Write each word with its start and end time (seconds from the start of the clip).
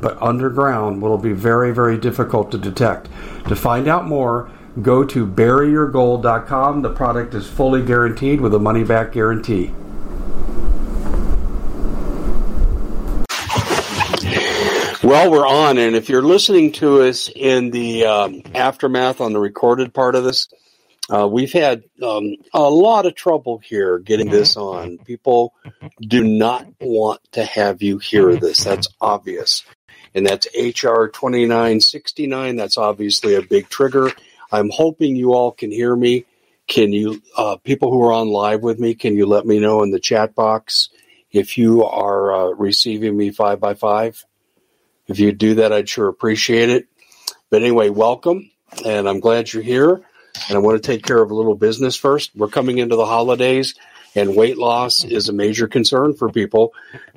but 0.00 0.20
underground 0.20 1.00
will 1.00 1.18
be 1.18 1.32
very, 1.32 1.72
very 1.72 1.98
difficult 1.98 2.50
to 2.52 2.58
detect. 2.58 3.08
To 3.48 3.56
find 3.56 3.88
out 3.88 4.06
more, 4.06 4.50
go 4.82 5.04
to 5.04 5.26
buryyourgold.com. 5.26 6.82
The 6.82 6.92
product 6.92 7.34
is 7.34 7.48
fully 7.48 7.82
guaranteed 7.82 8.40
with 8.40 8.54
a 8.54 8.58
money 8.58 8.84
back 8.84 9.12
guarantee. 9.12 9.72
Well, 15.02 15.30
we're 15.30 15.46
on, 15.46 15.78
and 15.78 15.94
if 15.94 16.08
you're 16.08 16.22
listening 16.22 16.72
to 16.72 17.02
us 17.02 17.30
in 17.34 17.70
the 17.70 18.06
um, 18.06 18.42
aftermath 18.56 19.20
on 19.20 19.32
the 19.32 19.38
recorded 19.38 19.94
part 19.94 20.16
of 20.16 20.24
this, 20.24 20.48
uh, 21.08 21.28
we've 21.28 21.52
had 21.52 21.84
um, 22.02 22.34
a 22.52 22.68
lot 22.68 23.06
of 23.06 23.14
trouble 23.14 23.58
here 23.58 24.00
getting 24.00 24.30
this 24.30 24.56
on. 24.56 24.98
People 24.98 25.54
do 26.00 26.24
not 26.24 26.66
want 26.80 27.20
to 27.32 27.44
have 27.44 27.82
you 27.82 27.98
hear 27.98 28.34
this. 28.34 28.64
That's 28.64 28.88
obvious 29.00 29.64
and 30.16 30.26
that's 30.26 30.46
HR 30.56 31.08
2969. 31.08 32.56
That's 32.56 32.78
obviously 32.78 33.34
a 33.34 33.42
big 33.42 33.68
trigger. 33.68 34.10
I'm 34.50 34.70
hoping 34.70 35.14
you 35.14 35.34
all 35.34 35.52
can 35.52 35.70
hear 35.70 35.94
me. 35.94 36.24
Can 36.66 36.92
you, 36.92 37.22
uh, 37.36 37.58
people 37.58 37.92
who 37.92 38.02
are 38.02 38.14
on 38.14 38.28
live 38.28 38.62
with 38.62 38.80
me, 38.80 38.94
can 38.94 39.14
you 39.14 39.26
let 39.26 39.46
me 39.46 39.60
know 39.60 39.82
in 39.82 39.90
the 39.90 40.00
chat 40.00 40.34
box 40.34 40.88
if 41.30 41.58
you 41.58 41.84
are 41.84 42.34
uh, 42.34 42.50
receiving 42.54 43.14
me 43.14 43.30
five 43.30 43.60
by 43.60 43.74
five? 43.74 44.24
If 45.06 45.20
you 45.20 45.32
do 45.32 45.56
that, 45.56 45.72
I'd 45.72 45.88
sure 45.88 46.08
appreciate 46.08 46.70
it. 46.70 46.88
But 47.50 47.62
anyway, 47.62 47.90
welcome, 47.90 48.50
and 48.84 49.06
I'm 49.08 49.20
glad 49.20 49.52
you're 49.52 49.62
here. 49.62 50.02
And 50.48 50.56
I 50.56 50.58
want 50.58 50.82
to 50.82 50.86
take 50.86 51.04
care 51.04 51.22
of 51.22 51.30
a 51.30 51.34
little 51.34 51.54
business 51.54 51.94
first. 51.94 52.34
We're 52.34 52.48
coming 52.48 52.78
into 52.78 52.96
the 52.96 53.06
holidays 53.06 53.74
and 54.16 54.34
weight 54.34 54.56
loss 54.56 55.04
is 55.04 55.28
a 55.28 55.32
major 55.32 55.68
concern 55.68 56.14
for 56.14 56.30
people 56.30 56.72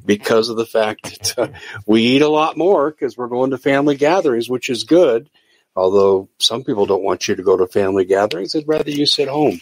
because 0.05 0.49
of 0.49 0.57
the 0.57 0.65
fact 0.65 1.03
that 1.35 1.39
uh, 1.39 1.57
we 1.85 2.01
eat 2.01 2.21
a 2.21 2.29
lot 2.29 2.57
more 2.57 2.91
because 2.91 3.17
we're 3.17 3.27
going 3.27 3.51
to 3.51 3.57
family 3.57 3.95
gatherings, 3.95 4.49
which 4.49 4.69
is 4.69 4.83
good. 4.83 5.29
Although 5.75 6.29
some 6.39 6.63
people 6.63 6.85
don't 6.85 7.03
want 7.03 7.27
you 7.27 7.35
to 7.35 7.43
go 7.43 7.55
to 7.55 7.67
family 7.67 8.03
gatherings, 8.03 8.51
they'd 8.51 8.67
rather 8.67 8.91
you 8.91 9.05
sit 9.05 9.29
home. 9.29 9.61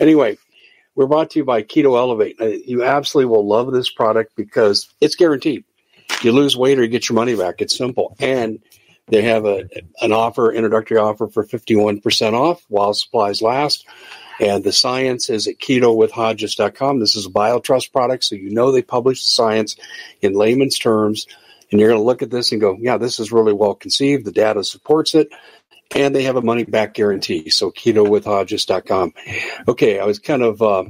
Anyway, 0.00 0.38
we're 0.94 1.06
brought 1.06 1.30
to 1.30 1.40
you 1.40 1.44
by 1.44 1.62
Keto 1.62 1.98
Elevate. 1.98 2.40
Uh, 2.40 2.46
you 2.46 2.84
absolutely 2.84 3.30
will 3.30 3.46
love 3.46 3.70
this 3.70 3.90
product 3.90 4.34
because 4.34 4.88
it's 5.00 5.14
guaranteed. 5.14 5.64
You 6.22 6.32
lose 6.32 6.56
weight 6.56 6.78
or 6.78 6.82
you 6.82 6.88
get 6.88 7.08
your 7.08 7.16
money 7.16 7.36
back. 7.36 7.60
It's 7.60 7.76
simple. 7.76 8.16
And 8.18 8.60
they 9.08 9.22
have 9.22 9.44
a, 9.44 9.68
an 10.00 10.12
offer, 10.12 10.52
introductory 10.52 10.98
offer 10.98 11.28
for 11.28 11.44
51% 11.44 12.32
off 12.32 12.64
while 12.68 12.94
supplies 12.94 13.42
last. 13.42 13.86
And 14.40 14.62
the 14.62 14.72
science 14.72 15.30
is 15.30 15.46
at 15.46 15.58
ketowithhodges.com. 15.58 17.00
This 17.00 17.16
is 17.16 17.26
a 17.26 17.30
BioTrust 17.30 17.92
product, 17.92 18.24
so 18.24 18.36
you 18.36 18.50
know 18.50 18.70
they 18.70 18.82
publish 18.82 19.24
the 19.24 19.30
science 19.30 19.76
in 20.20 20.34
layman's 20.34 20.78
terms. 20.78 21.26
And 21.70 21.80
you're 21.80 21.90
going 21.90 22.00
to 22.00 22.06
look 22.06 22.22
at 22.22 22.30
this 22.30 22.52
and 22.52 22.60
go, 22.60 22.76
yeah, 22.80 22.96
this 22.96 23.20
is 23.20 23.32
really 23.32 23.52
well 23.52 23.74
conceived. 23.74 24.24
The 24.24 24.32
data 24.32 24.64
supports 24.64 25.14
it. 25.14 25.28
And 25.94 26.14
they 26.14 26.24
have 26.24 26.36
a 26.36 26.42
money 26.42 26.64
back 26.64 26.94
guarantee. 26.94 27.50
So 27.50 27.70
ketowithhodges.com. 27.70 29.14
Okay, 29.68 29.98
I 29.98 30.04
was 30.04 30.18
kind 30.18 30.42
of, 30.42 30.60
uh, 30.62 30.84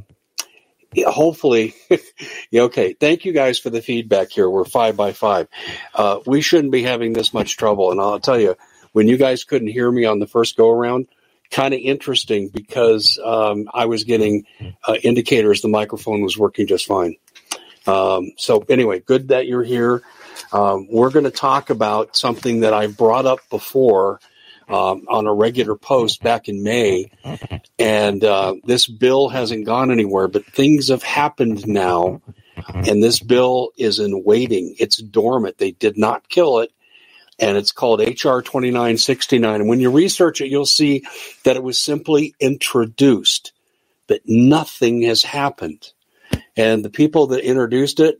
hopefully, 1.06 1.74
yeah, 2.50 2.62
okay. 2.62 2.94
Thank 2.94 3.24
you 3.24 3.32
guys 3.32 3.58
for 3.58 3.70
the 3.70 3.82
feedback 3.82 4.30
here. 4.30 4.48
We're 4.50 4.64
five 4.64 4.96
by 4.96 5.12
five. 5.12 5.48
Uh, 5.94 6.18
we 6.26 6.40
shouldn't 6.40 6.72
be 6.72 6.82
having 6.82 7.12
this 7.12 7.32
much 7.32 7.56
trouble. 7.56 7.92
And 7.92 8.00
I'll 8.00 8.20
tell 8.20 8.40
you, 8.40 8.56
when 8.92 9.06
you 9.06 9.16
guys 9.16 9.44
couldn't 9.44 9.68
hear 9.68 9.90
me 9.90 10.04
on 10.04 10.18
the 10.18 10.26
first 10.26 10.56
go 10.56 10.70
around, 10.70 11.06
kind 11.50 11.74
of 11.74 11.80
interesting 11.80 12.48
because 12.48 13.18
um, 13.24 13.68
I 13.72 13.86
was 13.86 14.04
getting 14.04 14.46
uh, 14.86 14.94
indicators 15.02 15.60
the 15.60 15.68
microphone 15.68 16.22
was 16.22 16.36
working 16.36 16.66
just 16.66 16.86
fine. 16.86 17.16
Um, 17.86 18.32
so, 18.36 18.64
anyway, 18.68 19.00
good 19.00 19.28
that 19.28 19.46
you're 19.46 19.64
here. 19.64 20.02
Um, 20.52 20.88
we're 20.90 21.10
going 21.10 21.24
to 21.24 21.30
talk 21.30 21.70
about 21.70 22.16
something 22.16 22.60
that 22.60 22.74
I 22.74 22.86
brought 22.86 23.26
up 23.26 23.40
before 23.50 24.20
um, 24.68 25.06
on 25.08 25.26
a 25.26 25.32
regular 25.32 25.74
post 25.74 26.22
back 26.22 26.48
in 26.48 26.62
May. 26.62 27.10
And 27.78 28.22
uh, 28.22 28.54
this 28.64 28.86
bill 28.86 29.28
hasn't 29.28 29.64
gone 29.64 29.90
anywhere, 29.90 30.28
but 30.28 30.44
things 30.46 30.88
have 30.88 31.02
happened 31.02 31.66
now. 31.66 32.20
And 32.74 33.02
this 33.02 33.20
bill 33.20 33.70
is 33.76 33.98
in 33.98 34.24
waiting. 34.24 34.74
It's 34.78 34.98
dormant. 34.98 35.58
They 35.58 35.70
did 35.70 35.96
not 35.96 36.28
kill 36.28 36.58
it 36.58 36.72
and 37.38 37.56
it's 37.56 37.72
called 37.72 38.00
HR 38.00 38.40
2969. 38.40 39.60
And 39.60 39.68
when 39.68 39.80
you 39.80 39.90
research 39.90 40.40
it, 40.40 40.48
you'll 40.48 40.66
see 40.66 41.04
that 41.44 41.56
it 41.56 41.62
was 41.62 41.78
simply 41.78 42.34
introduced, 42.40 43.52
but 44.06 44.20
nothing 44.26 45.02
has 45.02 45.22
happened. 45.22 45.92
And 46.56 46.84
the 46.84 46.90
people 46.90 47.28
that 47.28 47.44
introduced 47.44 48.00
it, 48.00 48.18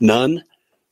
Nunn. 0.00 0.44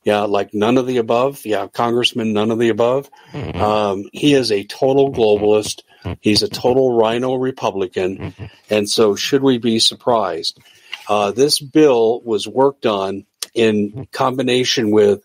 Yeah, 0.04 0.20
like 0.20 0.54
none 0.54 0.78
of 0.78 0.86
the 0.86 0.98
above. 0.98 1.44
Yeah, 1.44 1.66
Congressman, 1.66 2.32
none 2.32 2.52
of 2.52 2.60
the 2.60 2.68
above. 2.68 3.10
Mm-hmm. 3.32 3.60
Um, 3.60 4.04
he 4.12 4.34
is 4.34 4.52
a 4.52 4.62
total 4.62 5.12
globalist. 5.12 5.82
He's 6.20 6.44
a 6.44 6.48
total 6.48 6.96
rhino 6.96 7.34
Republican. 7.34 8.18
Mm-hmm. 8.18 8.44
And 8.70 8.88
so, 8.88 9.16
should 9.16 9.42
we 9.42 9.58
be 9.58 9.80
surprised? 9.80 10.60
Uh, 11.08 11.32
this 11.32 11.58
bill 11.58 12.20
was 12.20 12.46
worked 12.46 12.86
on 12.86 13.26
in 13.54 14.06
combination 14.12 14.90
with 14.90 15.24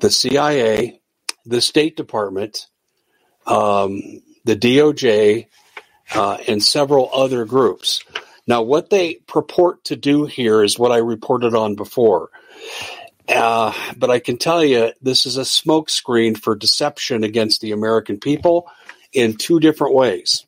the 0.00 0.10
CIA, 0.10 1.00
the 1.48 1.60
State 1.60 1.96
Department, 1.96 2.66
um, 3.46 4.00
the 4.44 4.56
DOJ, 4.56 5.46
uh, 6.14 6.38
and 6.46 6.62
several 6.62 7.10
other 7.12 7.44
groups. 7.44 8.04
Now, 8.46 8.62
what 8.62 8.90
they 8.90 9.14
purport 9.14 9.84
to 9.84 9.96
do 9.96 10.26
here 10.26 10.62
is 10.62 10.78
what 10.78 10.92
I 10.92 10.98
reported 10.98 11.54
on 11.54 11.74
before. 11.74 12.30
Uh, 13.28 13.74
but 13.96 14.10
I 14.10 14.20
can 14.20 14.38
tell 14.38 14.64
you, 14.64 14.92
this 15.02 15.26
is 15.26 15.36
a 15.36 15.42
smokescreen 15.42 16.38
for 16.38 16.54
deception 16.56 17.24
against 17.24 17.60
the 17.60 17.72
American 17.72 18.18
people 18.18 18.70
in 19.12 19.36
two 19.36 19.60
different 19.60 19.94
ways. 19.94 20.46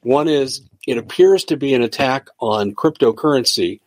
One 0.00 0.28
is 0.28 0.62
it 0.86 0.98
appears 0.98 1.44
to 1.44 1.56
be 1.56 1.74
an 1.74 1.82
attack 1.82 2.28
on 2.40 2.74
cryptocurrency 2.74 3.80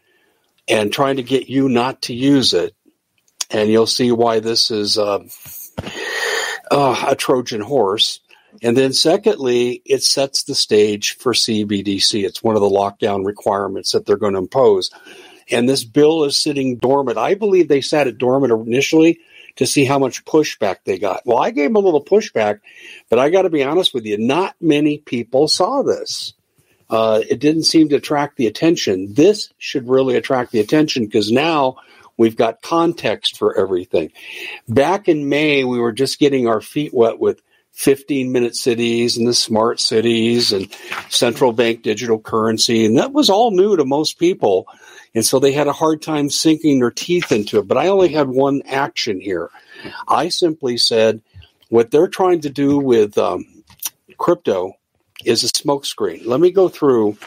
and 0.68 0.94
trying 0.94 1.18
to 1.18 1.24
get 1.24 1.50
you 1.50 1.68
not 1.68 2.04
to 2.04 2.14
use 2.14 2.54
it. 2.54 2.74
And 3.50 3.70
you'll 3.70 3.88
see 3.88 4.14
why 4.14 4.40
this 4.40 4.72
is 4.72 4.98
uh, 4.98 5.26
uh, 6.72 7.06
a 7.10 7.16
Trojan 7.16 7.62
horse. 7.62 8.22
And 8.62 8.76
then, 8.76 8.92
secondly, 8.94 9.82
it 9.86 10.04
sets 10.04 10.44
the 10.44 10.56
stage 10.56 11.18
for 11.18 11.34
CBDC. 11.34 12.24
It's 12.24 12.44
one 12.44 12.56
of 12.56 12.62
the 12.62 12.70
lockdown 12.70 13.26
requirements 13.26 13.92
that 13.92 14.06
they're 14.06 14.18
going 14.18 14.34
to 14.34 14.40
impose. 14.40 14.90
And 15.50 15.70
this 15.70 15.84
bill 15.84 16.24
is 16.24 16.36
sitting 16.36 16.78
dormant. 16.78 17.18
I 17.18 17.36
believe 17.36 17.68
they 17.68 17.82
sat 17.82 18.08
it 18.08 18.18
dormant 18.18 18.54
initially 18.54 19.20
to 19.58 19.66
see 19.66 19.86
how 19.86 20.00
much 20.00 20.26
pushback 20.26 20.78
they 20.86 20.98
got. 20.98 21.26
Well, 21.26 21.38
I 21.38 21.52
gave 21.52 21.70
them 21.70 21.76
a 21.76 21.80
little 21.80 22.04
pushback, 22.04 22.60
but 23.10 23.20
I 23.20 23.30
got 23.30 23.44
to 23.44 23.50
be 23.50 23.64
honest 23.64 23.94
with 23.94 24.06
you, 24.06 24.18
not 24.18 24.56
many 24.62 24.98
people 24.98 25.48
saw 25.48 25.82
this. 25.82 26.34
Uh, 26.90 27.22
it 27.30 27.40
didn't 27.40 27.64
seem 27.64 27.90
to 27.90 27.96
attract 27.96 28.38
the 28.38 28.48
attention. 28.48 29.14
This 29.14 29.52
should 29.58 29.88
really 29.88 30.18
attract 30.18 30.52
the 30.52 30.60
attention 30.60 31.06
because 31.06 31.32
now 31.32 31.78
We've 32.22 32.36
got 32.36 32.62
context 32.62 33.36
for 33.36 33.58
everything. 33.58 34.12
Back 34.70 35.08
in 35.08 35.28
May, 35.28 35.64
we 35.64 35.80
were 35.80 35.92
just 35.92 36.20
getting 36.20 36.48
our 36.48 36.62
feet 36.62 36.94
wet 36.94 37.18
with 37.18 37.42
15 37.72 38.32
minute 38.32 38.56
cities 38.56 39.18
and 39.18 39.28
the 39.28 39.34
smart 39.34 39.80
cities 39.80 40.54
and 40.54 40.72
central 41.10 41.52
bank 41.52 41.82
digital 41.82 42.20
currency. 42.20 42.86
And 42.86 42.96
that 43.00 43.12
was 43.12 43.32
all 43.32 43.50
new 43.50 43.76
to 43.76 43.86
most 43.86 44.20
people. 44.20 44.68
And 45.16 45.26
so 45.26 45.40
they 45.40 45.52
had 45.52 45.66
a 45.66 45.74
hard 45.74 46.04
time 46.04 46.30
sinking 46.30 46.78
their 46.78 46.92
teeth 46.92 47.32
into 47.32 47.58
it. 47.58 47.68
But 47.68 47.80
I 47.80 47.88
only 47.88 48.10
had 48.10 48.30
one 48.30 48.62
action 48.68 49.20
here. 49.20 49.50
I 50.08 50.30
simply 50.30 50.78
said 50.78 51.24
what 51.70 51.90
they're 51.90 52.08
trying 52.08 52.42
to 52.42 52.52
do 52.52 52.78
with 52.78 53.18
um, 53.18 53.64
crypto 54.20 54.74
is 55.26 55.44
a 55.44 55.48
smokescreen. 55.48 56.28
Let 56.28 56.40
me 56.40 56.52
go 56.52 56.70
through 56.70 57.18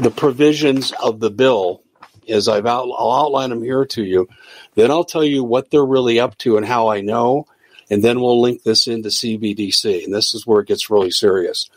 the 0.00 0.10
provisions 0.10 0.92
of 1.00 1.20
the 1.20 1.30
bill 1.30 1.84
as 2.28 2.48
I've 2.48 2.66
out, 2.66 2.88
I'll 2.96 3.12
outline 3.12 3.50
them 3.50 3.62
here 3.62 3.84
to 3.86 4.04
you. 4.04 4.28
Then 4.74 4.90
I'll 4.90 5.04
tell 5.04 5.24
you 5.24 5.44
what 5.44 5.70
they're 5.70 5.84
really 5.84 6.20
up 6.20 6.36
to 6.38 6.56
and 6.56 6.66
how 6.66 6.88
I 6.88 7.00
know. 7.00 7.46
And 7.90 8.02
then 8.04 8.20
we'll 8.20 8.40
link 8.40 8.62
this 8.62 8.86
into 8.86 9.08
CBDC. 9.08 10.04
And 10.04 10.12
this 10.12 10.34
is 10.34 10.46
where 10.46 10.60
it 10.60 10.68
gets 10.68 10.90
really 10.90 11.10
serious. 11.10 11.70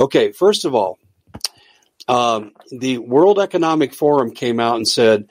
Okay, 0.00 0.32
first 0.32 0.64
of 0.64 0.74
all, 0.74 0.98
um, 2.08 2.52
the 2.70 2.98
World 2.98 3.38
Economic 3.38 3.94
Forum 3.94 4.32
came 4.32 4.60
out 4.60 4.76
and 4.76 4.86
said 4.86 5.28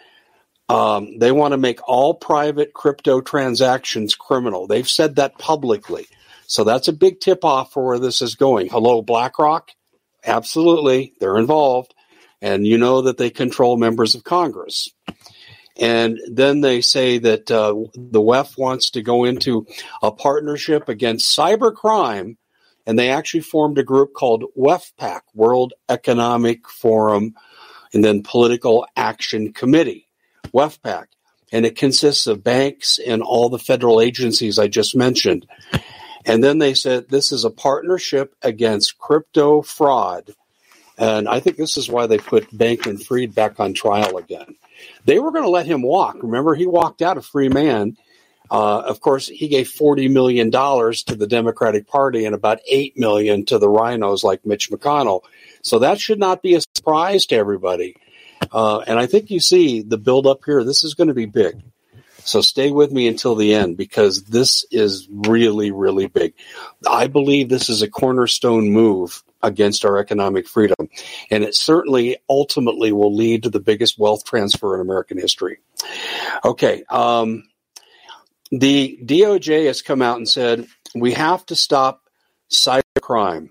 um, 0.70 1.20
they 1.20 1.32
want 1.32 1.52
to 1.52 1.58
make 1.58 1.88
all 1.88 2.14
private 2.14 2.74
crypto 2.74 3.22
transactions 3.22 4.16
criminal. 4.16 4.66
They've 4.66 4.90
said 4.90 5.18
that 5.18 5.38
publicly. 5.38 6.08
So 6.48 6.64
that's 6.64 6.88
a 6.88 6.94
big 6.94 7.20
tip 7.20 7.44
off 7.44 7.74
for 7.74 7.86
where 7.86 8.00
this 8.00 8.22
is 8.22 8.36
going. 8.36 8.70
Hello, 8.70 9.02
BlackRock? 9.02 9.72
Absolutely, 10.26 11.14
they're 11.20 11.38
involved. 11.38 11.94
And 12.44 12.68
you 12.68 12.78
know 12.78 13.04
that 13.04 13.18
they 13.18 13.30
control 13.30 13.78
members 13.78 14.16
of 14.16 14.26
Congress. 14.26 14.90
And 15.78 16.20
then 16.30 16.60
they 16.60 16.82
say 16.82 17.18
that 17.20 17.50
uh, 17.50 17.74
the 17.96 18.22
WEF 18.22 18.58
wants 18.58 18.92
to 18.92 19.02
go 19.02 19.24
into 19.24 19.66
a 20.04 20.12
partnership 20.12 20.90
against 20.90 21.36
cybercrime. 21.36 22.36
And 22.86 23.00
they 23.00 23.10
actually 23.10 23.40
formed 23.40 23.78
a 23.78 23.84
group 23.84 24.14
called 24.14 24.44
WEFPAC, 24.58 25.22
World 25.34 25.72
Economic 25.88 26.68
Forum, 26.68 27.34
and 27.94 28.04
then 28.04 28.24
Political 28.24 28.88
Action 28.98 29.54
Committee, 29.54 30.10
WEFPAC. 30.54 31.06
And 31.54 31.66
it 31.66 31.78
consists 31.78 32.28
of 32.28 32.44
banks 32.44 33.00
and 33.00 33.22
all 33.22 33.48
the 33.48 33.58
federal 33.58 34.02
agencies 34.02 34.60
I 34.60 34.68
just 34.68 34.98
mentioned. 34.98 35.48
And 36.26 36.44
then 36.44 36.58
they 36.58 36.74
said 36.74 37.08
this 37.08 37.32
is 37.32 37.46
a 37.46 37.50
partnership 37.50 38.36
against 38.42 38.98
crypto 38.98 39.62
fraud. 39.62 40.36
And 40.98 41.28
I 41.28 41.40
think 41.40 41.58
this 41.58 41.78
is 41.78 41.90
why 41.90 42.08
they 42.08 42.18
put 42.18 42.52
Bankman-Fried 42.52 43.34
back 43.34 43.60
on 43.60 43.74
trial 43.74 44.18
again. 44.18 44.56
They 45.06 45.20
were 45.20 45.32
going 45.32 45.44
to 45.44 45.50
let 45.50 45.66
him 45.66 45.82
walk. 45.82 46.18
Remember, 46.22 46.54
he 46.56 46.68
walked 46.68 47.02
out 47.02 47.18
a 47.18 47.22
free 47.22 47.50
man. 47.50 47.98
Uh, 48.52 48.80
of 48.82 49.00
course, 49.00 49.28
he 49.28 49.48
gave 49.48 49.68
$40 49.68 50.12
million 50.12 50.52
to 50.52 51.16
the 51.16 51.28
Democratic 51.28 51.88
Party 51.88 52.26
and 52.26 52.36
about 52.36 52.60
8 52.68 52.98
million 52.98 53.46
to 53.46 53.58
the 53.58 53.70
rhinos 53.70 54.24
like 54.24 54.46
Mitch 54.46 54.70
McConnell. 54.70 55.22
So 55.62 55.80
that 55.80 56.00
should 56.00 56.20
not 56.20 56.44
be 56.44 56.56
a 56.56 56.62
surprise 56.76 57.26
to 57.28 57.36
everybody. 57.36 57.96
Uh, 58.52 58.80
and 58.80 59.00
I 59.00 59.08
think 59.08 59.32
you 59.32 59.40
see 59.40 59.82
the 59.82 59.98
build 59.98 60.28
up 60.28 60.42
here. 60.46 60.64
This 60.64 60.84
is 60.84 60.94
going 60.94 61.08
to 61.08 61.14
be 61.14 61.26
big. 61.26 61.62
So 62.26 62.42
stay 62.42 62.72
with 62.72 62.92
me 62.92 63.08
until 63.08 63.36
the 63.36 63.54
end 63.54 63.76
because 63.78 64.24
this 64.24 64.66
is 64.72 65.08
really, 65.10 65.72
really 65.72 66.08
big. 66.08 66.34
I 66.88 67.08
believe 67.08 67.50
this 67.50 67.70
is 67.70 67.82
a 67.82 67.90
cornerstone 67.90 68.72
move 68.72 69.24
against 69.44 69.86
our 69.86 70.00
economic 70.00 70.48
freedom. 70.48 70.90
And 71.30 71.44
it 71.44 71.54
certainly 71.54 72.18
ultimately 72.30 72.92
will 72.92 73.14
lead 73.14 73.44
to 73.44 73.50
the 73.50 73.60
biggest 73.60 74.00
wealth 74.00 74.26
transfer 74.26 74.76
in 74.76 74.82
American 74.82 75.18
history. 75.18 75.60
Okay. 76.44 76.84
Um, 76.90 77.44
the 78.52 79.00
DOJ 79.04 79.68
has 79.68 79.82
come 79.82 80.02
out 80.02 80.18
and 80.18 80.28
said 80.28 80.68
we 80.96 81.14
have 81.14 81.46
to 81.48 81.56
stop 81.56 82.08
cybercrime. 82.50 83.50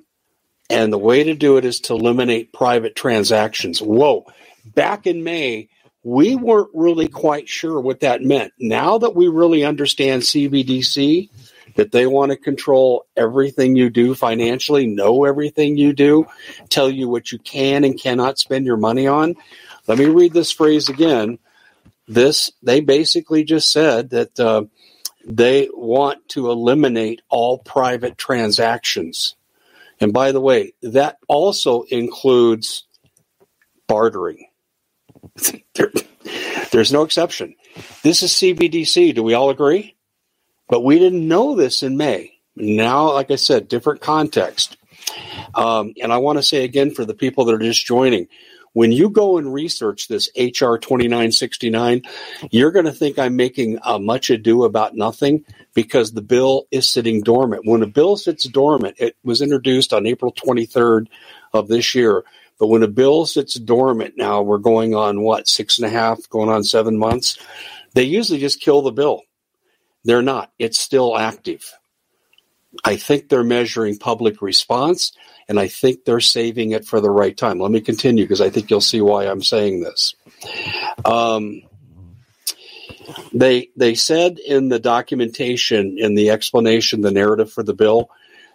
And 0.70 0.92
the 0.92 0.98
way 0.98 1.24
to 1.24 1.34
do 1.34 1.58
it 1.58 1.64
is 1.64 1.80
to 1.80 1.94
eliminate 1.94 2.52
private 2.52 2.96
transactions. 2.96 3.82
Whoa. 3.82 4.24
Back 4.64 5.06
in 5.06 5.22
May, 5.22 5.68
we 6.02 6.34
weren't 6.34 6.70
really 6.72 7.08
quite 7.08 7.48
sure 7.48 7.80
what 7.80 8.00
that 8.00 8.22
meant. 8.22 8.52
Now 8.58 8.98
that 8.98 9.14
we 9.14 9.28
really 9.28 9.64
understand 9.64 10.22
CBDC, 10.22 11.28
that 11.74 11.92
they 11.92 12.06
want 12.06 12.30
to 12.30 12.36
control 12.36 13.06
everything 13.16 13.76
you 13.76 13.90
do 13.90 14.14
financially, 14.14 14.86
know 14.86 15.24
everything 15.24 15.76
you 15.76 15.92
do, 15.92 16.26
tell 16.68 16.90
you 16.90 17.08
what 17.08 17.32
you 17.32 17.38
can 17.38 17.84
and 17.84 18.00
cannot 18.00 18.38
spend 18.38 18.66
your 18.66 18.76
money 18.76 19.06
on. 19.06 19.34
Let 19.86 19.98
me 19.98 20.06
read 20.06 20.32
this 20.32 20.52
phrase 20.52 20.88
again. 20.88 21.38
This, 22.06 22.50
they 22.62 22.80
basically 22.80 23.44
just 23.44 23.70
said 23.72 24.10
that 24.10 24.38
uh, 24.38 24.64
they 25.24 25.68
want 25.72 26.28
to 26.30 26.50
eliminate 26.50 27.22
all 27.28 27.58
private 27.58 28.18
transactions. 28.18 29.34
And 30.00 30.12
by 30.12 30.32
the 30.32 30.40
way, 30.40 30.74
that 30.82 31.18
also 31.28 31.82
includes 31.82 32.84
bartering. 33.86 34.48
there, 35.74 35.92
there's 36.72 36.92
no 36.92 37.02
exception. 37.02 37.54
This 38.02 38.22
is 38.22 38.32
CBDC. 38.32 39.14
Do 39.14 39.22
we 39.22 39.34
all 39.34 39.50
agree? 39.50 39.94
But 40.72 40.84
we 40.84 40.98
didn't 40.98 41.28
know 41.28 41.54
this 41.54 41.82
in 41.82 41.98
May. 41.98 42.38
Now, 42.56 43.12
like 43.12 43.30
I 43.30 43.36
said, 43.36 43.68
different 43.68 44.00
context. 44.00 44.78
Um, 45.54 45.92
and 46.00 46.10
I 46.10 46.16
want 46.16 46.38
to 46.38 46.42
say 46.42 46.64
again 46.64 46.92
for 46.92 47.04
the 47.04 47.12
people 47.12 47.44
that 47.44 47.54
are 47.54 47.58
just 47.58 47.84
joining, 47.84 48.28
when 48.72 48.90
you 48.90 49.10
go 49.10 49.36
and 49.36 49.52
research 49.52 50.08
this 50.08 50.30
HR 50.34 50.78
2969, 50.78 52.00
you're 52.50 52.70
going 52.70 52.86
to 52.86 52.92
think 52.92 53.18
I'm 53.18 53.36
making 53.36 53.80
a 53.84 53.98
much 53.98 54.30
ado 54.30 54.64
about 54.64 54.94
nothing 54.94 55.44
because 55.74 56.12
the 56.12 56.22
bill 56.22 56.68
is 56.70 56.88
sitting 56.88 57.20
dormant. 57.20 57.66
When 57.66 57.82
a 57.82 57.86
bill 57.86 58.16
sits 58.16 58.44
dormant, 58.44 58.96
it 58.98 59.14
was 59.22 59.42
introduced 59.42 59.92
on 59.92 60.06
April 60.06 60.32
23rd 60.32 61.08
of 61.52 61.68
this 61.68 61.94
year. 61.94 62.24
But 62.58 62.68
when 62.68 62.82
a 62.82 62.88
bill 62.88 63.26
sits 63.26 63.56
dormant 63.56 64.14
now, 64.16 64.40
we're 64.40 64.56
going 64.56 64.94
on 64.94 65.20
what, 65.20 65.48
six 65.48 65.78
and 65.78 65.86
a 65.86 65.90
half, 65.90 66.26
going 66.30 66.48
on 66.48 66.64
seven 66.64 66.96
months, 66.96 67.36
they 67.92 68.04
usually 68.04 68.40
just 68.40 68.62
kill 68.62 68.80
the 68.80 68.90
bill. 68.90 69.20
They're 70.04 70.22
not. 70.22 70.52
It's 70.58 70.78
still 70.78 71.16
active. 71.16 71.72
I 72.84 72.96
think 72.96 73.28
they're 73.28 73.44
measuring 73.44 73.98
public 73.98 74.40
response 74.42 75.12
and 75.48 75.60
I 75.60 75.68
think 75.68 76.04
they're 76.04 76.20
saving 76.20 76.72
it 76.72 76.86
for 76.86 77.00
the 77.00 77.10
right 77.10 77.36
time. 77.36 77.58
Let 77.58 77.70
me 77.70 77.80
continue 77.80 78.24
because 78.24 78.40
I 78.40 78.50
think 78.50 78.70
you'll 78.70 78.80
see 78.80 79.00
why 79.00 79.26
I'm 79.26 79.42
saying 79.42 79.82
this. 79.82 80.14
Um, 81.04 81.62
they 83.32 83.70
they 83.76 83.94
said 83.94 84.38
in 84.38 84.68
the 84.68 84.78
documentation 84.78 85.98
in 85.98 86.14
the 86.14 86.30
explanation 86.30 87.00
the 87.00 87.10
narrative 87.10 87.52
for 87.52 87.62
the 87.62 87.74
bill 87.74 88.10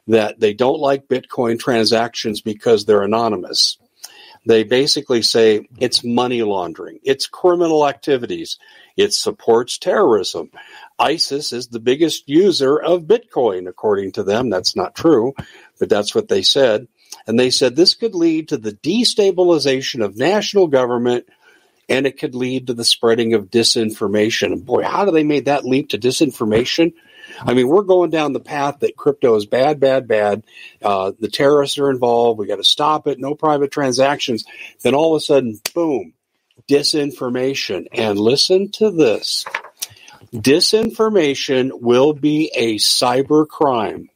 that 0.07 0.39
they 0.39 0.53
don't 0.53 0.79
like 0.79 1.07
bitcoin 1.07 1.59
transactions 1.59 2.41
because 2.41 2.85
they're 2.85 3.03
anonymous 3.03 3.77
they 4.47 4.63
basically 4.63 5.21
say 5.21 5.67
it's 5.77 6.03
money 6.03 6.41
laundering, 6.41 6.99
it's 7.03 7.27
criminal 7.27 7.87
activities, 7.87 8.57
it 8.95 9.13
supports 9.13 9.77
terrorism. 9.77 10.49
ISIS 10.97 11.51
is 11.51 11.67
the 11.67 11.79
biggest 11.79 12.29
user 12.29 12.81
of 12.81 13.03
Bitcoin, 13.03 13.67
according 13.67 14.13
to 14.13 14.23
them. 14.23 14.49
That's 14.49 14.75
not 14.75 14.95
true, 14.95 15.33
but 15.79 15.89
that's 15.89 16.15
what 16.15 16.29
they 16.29 16.41
said. 16.41 16.87
And 17.27 17.37
they 17.37 17.49
said 17.49 17.75
this 17.75 17.93
could 17.93 18.15
lead 18.15 18.49
to 18.49 18.57
the 18.57 18.71
destabilization 18.71 20.03
of 20.03 20.17
national 20.17 20.67
government 20.67 21.27
and 21.89 22.05
it 22.05 22.17
could 22.17 22.35
lead 22.35 22.67
to 22.67 22.73
the 22.73 22.85
spreading 22.85 23.33
of 23.33 23.49
disinformation. 23.49 24.65
boy, 24.65 24.83
how 24.83 25.05
do 25.05 25.11
they 25.11 25.23
make 25.23 25.45
that 25.45 25.65
leap 25.65 25.89
to 25.89 25.97
disinformation? 25.97 26.93
I 27.41 27.53
mean, 27.53 27.67
we're 27.67 27.83
going 27.83 28.09
down 28.09 28.33
the 28.33 28.39
path 28.39 28.79
that 28.79 28.97
crypto 28.97 29.35
is 29.35 29.45
bad, 29.45 29.79
bad, 29.79 30.07
bad. 30.07 30.43
Uh, 30.81 31.11
the 31.19 31.29
terrorists 31.29 31.77
are 31.77 31.89
involved. 31.89 32.39
We 32.39 32.47
got 32.47 32.57
to 32.57 32.63
stop 32.63 33.07
it. 33.07 33.19
No 33.19 33.35
private 33.35 33.71
transactions. 33.71 34.45
Then 34.81 34.95
all 34.95 35.15
of 35.15 35.21
a 35.21 35.23
sudden, 35.23 35.59
boom, 35.73 36.13
disinformation. 36.69 37.87
And 37.93 38.19
listen 38.19 38.71
to 38.73 38.91
this. 38.91 39.45
Disinformation 40.33 41.71
will 41.81 42.13
be 42.13 42.51
a 42.55 42.75
cyber 42.75 43.47
crime. 43.47 44.09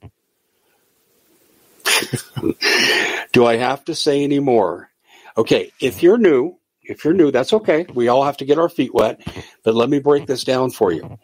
Do 3.33 3.45
I 3.45 3.57
have 3.57 3.85
to 3.85 3.95
say 3.95 4.23
any 4.23 4.39
more? 4.39 4.89
Okay, 5.37 5.71
if 5.79 6.03
you're 6.03 6.17
new, 6.17 6.57
if 6.83 7.05
you're 7.05 7.13
new, 7.13 7.31
that's 7.31 7.53
okay. 7.53 7.85
We 7.93 8.07
all 8.07 8.23
have 8.23 8.37
to 8.37 8.45
get 8.45 8.59
our 8.59 8.69
feet 8.69 8.93
wet. 8.93 9.21
But 9.63 9.75
let 9.75 9.89
me 9.89 9.99
break 9.99 10.27
this 10.27 10.43
down 10.43 10.71
for 10.71 10.91
you. 10.91 11.17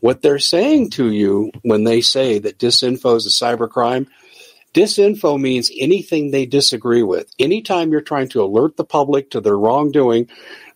What 0.00 0.22
they're 0.22 0.38
saying 0.38 0.90
to 0.90 1.10
you 1.10 1.50
when 1.62 1.84
they 1.84 2.00
say 2.00 2.38
that 2.38 2.58
disinfo 2.58 3.16
is 3.16 3.26
a 3.26 3.30
cybercrime, 3.30 4.06
disinfo 4.74 5.40
means 5.40 5.70
anything 5.76 6.30
they 6.30 6.46
disagree 6.46 7.02
with. 7.02 7.32
Anytime 7.38 7.90
you're 7.90 8.00
trying 8.00 8.28
to 8.30 8.42
alert 8.42 8.76
the 8.76 8.84
public 8.84 9.30
to 9.30 9.40
their 9.40 9.58
wrongdoing, 9.58 10.28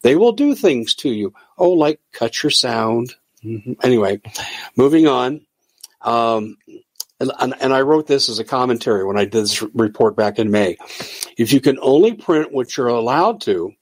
they 0.02 0.16
will 0.16 0.32
do 0.32 0.54
things 0.54 0.94
to 0.96 1.10
you. 1.10 1.32
Oh, 1.56 1.70
like 1.70 2.00
cut 2.12 2.42
your 2.42 2.50
sound. 2.50 3.14
Mm-hmm. 3.44 3.72
Anyway, 3.82 4.20
moving 4.76 5.06
on. 5.06 5.42
Um, 6.02 6.56
and, 7.20 7.30
and, 7.38 7.54
and, 7.60 7.72
I 7.72 7.80
wrote 7.80 8.06
this 8.06 8.28
as 8.28 8.38
a 8.38 8.44
commentary 8.44 9.04
when 9.04 9.16
I 9.16 9.24
did 9.24 9.44
this 9.44 9.62
report 9.74 10.16
back 10.16 10.38
in 10.38 10.50
May. 10.50 10.76
If 11.38 11.52
you 11.52 11.60
can 11.60 11.78
only 11.80 12.12
print 12.12 12.52
what 12.52 12.76
you're 12.76 12.88
allowed 12.88 13.40
to, 13.42 13.72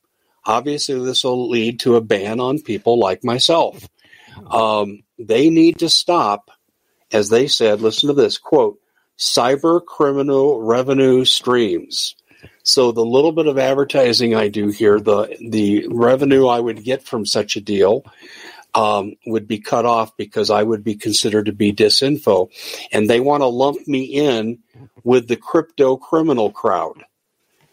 obviously 0.45 1.03
this 1.05 1.25
will 1.25 1.49
lead 1.49 1.81
to 1.81 1.97
a 1.97 2.01
ban 2.01 2.41
on 2.41 2.61
people 2.61 2.99
like 2.99 3.25
myself. 3.25 3.89
Um, 4.51 5.03
they 5.19 5.51
need 5.51 5.79
to 5.79 5.89
stop, 5.89 6.51
as 7.13 7.29
they 7.29 7.47
said, 7.47 7.81
listen 7.81 8.09
to 8.09 8.15
this 8.15 8.39
quote, 8.39 8.79
cyber 9.19 9.85
criminal 9.85 10.61
revenue 10.61 11.25
streams. 11.25 12.17
So 12.65 12.93
the 12.93 13.05
little 13.05 13.33
bit 13.33 13.47
of 13.47 13.59
advertising 13.59 14.35
I 14.35 14.49
do 14.49 14.69
here, 14.69 15.01
the 15.01 15.37
the 15.51 15.87
revenue 15.89 16.47
I 16.47 16.61
would 16.61 16.85
get 16.85 17.03
from 17.03 17.27
such 17.27 17.57
a 17.57 17.61
deal 17.61 18.05
um, 18.75 19.15
would 19.27 19.47
be 19.47 19.59
cut 19.59 19.85
off 19.85 20.17
because 20.17 20.51
I 20.51 20.63
would 20.63 20.83
be 20.83 20.95
considered 20.95 21.47
to 21.47 21.53
be 21.53 21.73
disinfo, 21.73 22.51
and 22.93 23.09
they 23.09 23.21
want 23.21 23.43
to 23.43 23.47
lump 23.47 23.87
me 23.87 24.05
in 24.05 24.59
with 25.05 25.29
the 25.29 25.37
crypto 25.37 25.97
criminal 25.97 26.51
crowd. 26.51 27.05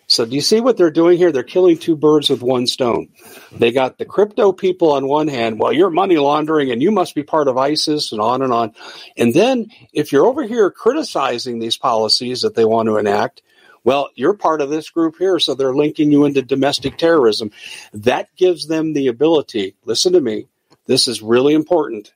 So 0.09 0.25
do 0.25 0.33
you 0.33 0.41
see 0.41 0.59
what 0.59 0.75
they're 0.75 0.89
doing 0.89 1.19
here? 1.19 1.31
They're 1.31 1.43
killing 1.43 1.77
two 1.77 1.95
birds 1.95 2.31
with 2.31 2.41
one 2.41 2.65
stone. 2.65 3.09
They 3.51 3.71
got 3.71 3.99
the 3.99 4.05
crypto 4.05 4.51
people 4.51 4.91
on 4.91 5.07
one 5.07 5.27
hand, 5.27 5.59
well, 5.59 5.71
you're 5.71 5.91
money 5.91 6.17
laundering 6.17 6.71
and 6.71 6.81
you 6.81 6.89
must 6.91 7.13
be 7.13 7.21
part 7.21 7.47
of 7.47 7.57
ISIS 7.57 8.11
and 8.11 8.19
on 8.19 8.41
and 8.41 8.51
on. 8.51 8.73
And 9.17 9.35
then 9.35 9.67
if 9.93 10.11
you're 10.11 10.25
over 10.25 10.43
here 10.43 10.71
criticizing 10.71 11.59
these 11.59 11.77
policies 11.77 12.41
that 12.41 12.55
they 12.55 12.65
want 12.65 12.87
to 12.87 12.97
enact, 12.97 13.43
well, 13.83 14.09
you're 14.15 14.33
part 14.33 14.61
of 14.61 14.71
this 14.71 14.89
group 14.89 15.15
here, 15.19 15.39
so 15.39 15.53
they're 15.53 15.75
linking 15.75 16.11
you 16.11 16.25
into 16.25 16.41
domestic 16.41 16.97
terrorism. 16.97 17.51
That 17.93 18.35
gives 18.35 18.67
them 18.67 18.93
the 18.93 19.07
ability, 19.07 19.75
listen 19.85 20.13
to 20.13 20.21
me, 20.21 20.47
this 20.87 21.07
is 21.07 21.21
really 21.21 21.53
important 21.53 22.13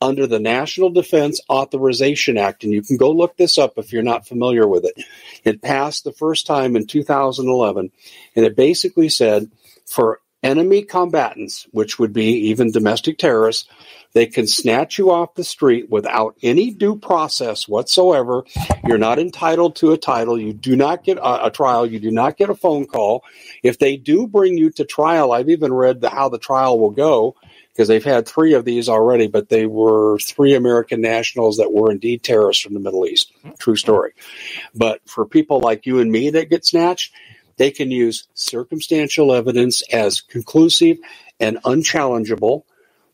under 0.00 0.26
the 0.26 0.38
National 0.38 0.90
Defense 0.90 1.40
Authorization 1.50 2.38
Act, 2.38 2.64
and 2.64 2.72
you 2.72 2.82
can 2.82 2.96
go 2.96 3.10
look 3.10 3.36
this 3.36 3.58
up 3.58 3.74
if 3.76 3.92
you're 3.92 4.02
not 4.02 4.26
familiar 4.26 4.66
with 4.66 4.84
it. 4.84 5.04
It 5.44 5.62
passed 5.62 6.04
the 6.04 6.12
first 6.12 6.46
time 6.46 6.76
in 6.76 6.86
2011, 6.86 7.90
and 8.36 8.44
it 8.44 8.56
basically 8.56 9.08
said 9.08 9.50
for 9.86 10.20
enemy 10.44 10.82
combatants, 10.82 11.66
which 11.72 11.98
would 11.98 12.12
be 12.12 12.48
even 12.50 12.70
domestic 12.70 13.18
terrorists, 13.18 13.66
they 14.12 14.26
can 14.26 14.46
snatch 14.46 14.98
you 14.98 15.10
off 15.10 15.34
the 15.34 15.42
street 15.42 15.90
without 15.90 16.36
any 16.42 16.70
due 16.70 16.96
process 16.96 17.66
whatsoever. 17.66 18.44
You're 18.86 18.98
not 18.98 19.18
entitled 19.18 19.74
to 19.76 19.92
a 19.92 19.98
title. 19.98 20.38
You 20.38 20.52
do 20.52 20.76
not 20.76 21.02
get 21.02 21.16
a, 21.16 21.46
a 21.46 21.50
trial. 21.50 21.84
You 21.86 21.98
do 21.98 22.12
not 22.12 22.36
get 22.36 22.50
a 22.50 22.54
phone 22.54 22.86
call. 22.86 23.24
If 23.62 23.78
they 23.78 23.96
do 23.96 24.28
bring 24.28 24.56
you 24.56 24.70
to 24.72 24.84
trial, 24.84 25.32
I've 25.32 25.48
even 25.48 25.72
read 25.72 26.00
the, 26.00 26.10
how 26.10 26.28
the 26.28 26.38
trial 26.38 26.78
will 26.78 26.90
go 26.90 27.34
because 27.74 27.88
they've 27.88 28.04
had 28.04 28.26
three 28.26 28.54
of 28.54 28.64
these 28.64 28.88
already, 28.88 29.26
but 29.26 29.48
they 29.48 29.66
were 29.66 30.18
three 30.20 30.54
American 30.54 31.00
nationals 31.00 31.56
that 31.56 31.72
were 31.72 31.90
indeed 31.90 32.22
terrorists 32.22 32.62
from 32.62 32.74
the 32.74 32.80
Middle 32.80 33.04
East. 33.04 33.32
Mm-hmm. 33.38 33.56
True 33.58 33.74
story. 33.76 34.12
But 34.74 35.00
for 35.08 35.26
people 35.26 35.58
like 35.58 35.84
you 35.84 35.98
and 35.98 36.10
me 36.10 36.30
that 36.30 36.50
get 36.50 36.64
snatched, 36.64 37.12
they 37.56 37.72
can 37.72 37.90
use 37.90 38.28
circumstantial 38.34 39.32
evidence 39.32 39.82
as 39.92 40.20
conclusive 40.20 40.98
and 41.40 41.58
unchallengeable, 41.64 42.64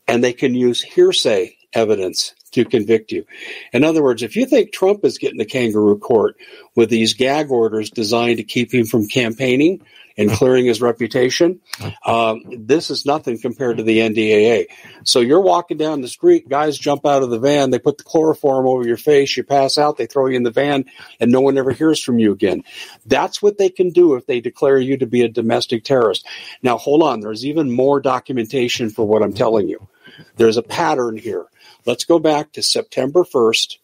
and 0.07 0.23
they 0.23 0.33
can 0.33 0.53
use 0.53 0.81
hearsay 0.83 1.57
evidence 1.73 2.33
to 2.51 2.65
convict 2.65 3.11
you. 3.11 3.25
In 3.71 3.83
other 3.83 4.03
words, 4.03 4.23
if 4.23 4.35
you 4.35 4.45
think 4.45 4.71
Trump 4.71 5.05
is 5.05 5.17
getting 5.17 5.39
a 5.39 5.45
kangaroo 5.45 5.97
court 5.97 6.35
with 6.75 6.89
these 6.89 7.13
gag 7.13 7.49
orders 7.49 7.89
designed 7.89 8.37
to 8.37 8.43
keep 8.43 8.73
him 8.73 8.85
from 8.85 9.07
campaigning, 9.07 9.81
and 10.17 10.31
clearing 10.31 10.65
his 10.65 10.81
reputation. 10.81 11.59
Um, 12.05 12.43
this 12.47 12.89
is 12.89 13.05
nothing 13.05 13.39
compared 13.39 13.77
to 13.77 13.83
the 13.83 13.99
NDAA. 13.99 14.67
So 15.03 15.19
you're 15.19 15.41
walking 15.41 15.77
down 15.77 16.01
the 16.01 16.07
street, 16.07 16.49
guys 16.49 16.77
jump 16.77 17.05
out 17.05 17.23
of 17.23 17.29
the 17.29 17.39
van, 17.39 17.69
they 17.69 17.79
put 17.79 17.97
the 17.97 18.03
chloroform 18.03 18.67
over 18.67 18.85
your 18.85 18.97
face, 18.97 19.35
you 19.35 19.43
pass 19.43 19.77
out, 19.77 19.97
they 19.97 20.05
throw 20.05 20.27
you 20.27 20.37
in 20.37 20.43
the 20.43 20.51
van, 20.51 20.85
and 21.19 21.31
no 21.31 21.41
one 21.41 21.57
ever 21.57 21.71
hears 21.71 22.01
from 22.01 22.19
you 22.19 22.31
again. 22.31 22.63
That's 23.05 23.41
what 23.41 23.57
they 23.57 23.69
can 23.69 23.89
do 23.89 24.15
if 24.15 24.25
they 24.25 24.41
declare 24.41 24.77
you 24.77 24.97
to 24.97 25.07
be 25.07 25.21
a 25.21 25.29
domestic 25.29 25.83
terrorist. 25.83 26.25
Now, 26.61 26.77
hold 26.77 27.03
on, 27.03 27.21
there's 27.21 27.45
even 27.45 27.71
more 27.71 27.99
documentation 27.99 28.89
for 28.89 29.05
what 29.05 29.23
I'm 29.23 29.33
telling 29.33 29.67
you. 29.67 29.87
There's 30.37 30.57
a 30.57 30.63
pattern 30.63 31.17
here. 31.17 31.45
Let's 31.85 32.05
go 32.05 32.19
back 32.19 32.53
to 32.53 32.63
September 32.63 33.23
1st, 33.23 33.77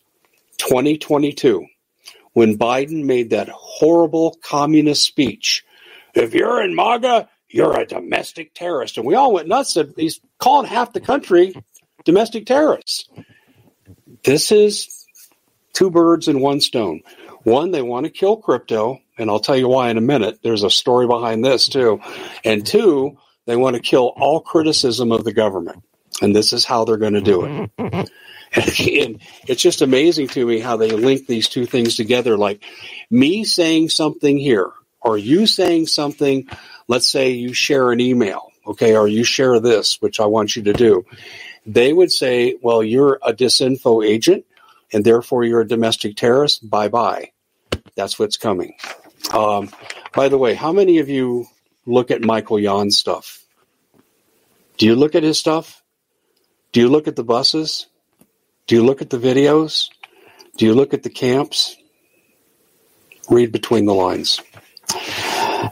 2022, 0.58 1.66
when 2.34 2.58
Biden 2.58 3.06
made 3.06 3.32
that 3.32 3.50
horrible 3.50 4.38
communist 4.44 5.04
speech 5.04 5.64
if 6.18 6.34
you're 6.34 6.64
in 6.64 6.76
MAGA, 6.76 7.30
you're 7.50 7.80
a 7.80 7.86
domestic 7.86 8.54
terrorist. 8.54 8.98
And 8.98 9.06
we 9.06 9.16
all 9.16 9.34
went 9.34 9.48
nuts. 9.48 9.76
That 9.76 9.94
he's 9.96 10.20
calling 10.40 10.68
half 10.68 10.94
the 10.94 11.00
country 11.00 11.54
domestic 12.06 12.46
terrorists. 12.46 13.08
This 14.24 14.52
is 14.52 15.06
two 15.74 15.92
birds 15.92 16.28
in 16.28 16.42
one 16.42 16.62
stone. 16.62 17.02
One, 17.44 17.72
they 17.72 17.82
want 17.82 18.06
to 18.06 18.12
kill 18.12 18.38
crypto, 18.38 19.00
and 19.18 19.30
I'll 19.30 19.40
tell 19.40 19.56
you 19.56 19.70
why 19.70 19.90
in 19.90 19.98
a 19.98 20.02
minute. 20.02 20.40
There's 20.44 20.64
a 20.64 20.70
story 20.70 21.08
behind 21.08 21.46
this 21.46 21.70
too. 21.70 22.02
And 22.44 22.66
two, 22.66 23.18
they 23.46 23.56
want 23.56 23.76
to 23.76 23.82
kill 23.82 24.14
all 24.18 24.42
criticism 24.42 25.12
of 25.12 25.24
the 25.24 25.34
government. 25.34 25.84
And 26.22 26.36
this 26.36 26.54
is 26.54 26.66
how 26.66 26.86
they're 26.86 26.98
going 26.98 27.14
to 27.14 27.22
do 27.22 27.70
it. 27.80 28.10
And 28.56 29.22
it's 29.46 29.62
just 29.62 29.82
amazing 29.82 30.30
to 30.30 30.46
me 30.46 30.60
how 30.60 30.78
they 30.78 30.90
link 30.90 31.28
these 31.28 31.50
two 31.50 31.66
things 31.66 31.96
together. 31.96 32.38
Like 32.38 32.64
me 33.12 33.44
saying 33.44 33.90
something 33.90 34.38
here 34.38 34.72
or 35.02 35.18
you 35.18 35.48
saying 35.48 35.88
something? 35.88 36.48
Let's 36.88 37.08
say 37.08 37.32
you 37.32 37.54
share 37.54 37.92
an 37.92 38.00
email, 38.00 38.52
okay, 38.66 38.96
or 38.96 39.08
you 39.08 39.24
share 39.24 39.60
this, 39.60 40.02
which 40.02 40.20
I 40.20 40.26
want 40.26 40.56
you 40.56 40.64
to 40.64 40.74
do. 40.74 41.06
They 41.66 41.92
would 41.94 42.12
say, 42.12 42.56
well, 42.62 42.84
you're 42.84 43.20
a 43.22 43.34
disinfo 43.34 44.06
agent 44.06 44.46
and 44.94 45.04
therefore 45.04 45.44
you're 45.44 45.62
a 45.62 45.68
domestic 45.68 46.16
terrorist. 46.16 46.70
Bye 46.70 46.88
bye. 46.88 47.32
That's 47.96 48.18
what's 48.18 48.38
coming. 48.38 48.76
Um, 49.34 49.70
by 50.14 50.30
the 50.30 50.38
way, 50.38 50.54
how 50.54 50.72
many 50.72 51.00
of 51.00 51.10
you 51.10 51.48
look 51.86 52.12
at 52.12 52.24
Michael 52.24 52.60
Yon's 52.60 52.98
stuff? 52.98 53.44
Do 54.78 54.86
you 54.86 54.96
look 54.96 55.16
at 55.16 55.24
his 55.24 55.40
stuff? 55.40 55.77
Do 56.72 56.80
you 56.80 56.90
look 56.90 57.08
at 57.08 57.16
the 57.16 57.24
buses? 57.24 57.88
Do 58.68 58.76
you 58.76 58.84
look 58.84 59.02
at 59.02 59.10
the 59.10 59.18
videos? 59.18 59.90
Do 60.58 60.66
you 60.66 60.74
look 60.74 60.94
at 60.94 61.04
the 61.04 61.10
camps? 61.10 61.78
Read 63.30 63.52
between 63.52 63.86
the 63.86 63.94
lines. 63.94 64.42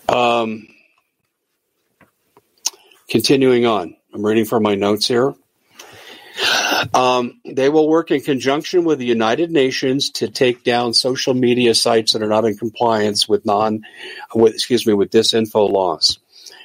Um, 0.10 0.68
continuing 3.10 3.66
on, 3.66 3.96
I'm 4.14 4.26
reading 4.26 4.46
from 4.46 4.64
my 4.64 4.76
notes 4.76 5.08
here. 5.08 5.36
Um, 6.94 7.40
they 7.46 7.70
will 7.70 7.88
work 7.88 8.12
in 8.12 8.22
conjunction 8.22 8.84
with 8.84 9.00
the 9.00 9.06
United 9.06 9.52
Nations 9.52 10.10
to 10.12 10.30
take 10.30 10.64
down 10.64 10.94
social 10.94 11.34
media 11.34 11.74
sites 11.74 12.14
that 12.14 12.22
are 12.22 12.28
not 12.28 12.46
in 12.46 12.58
compliance 12.58 13.28
with 13.28 13.46
non, 13.46 13.82
with, 14.34 14.54
excuse 14.54 14.86
me, 14.86 14.94
with 14.94 15.12
disinfo 15.12 15.70
laws. 15.70 16.20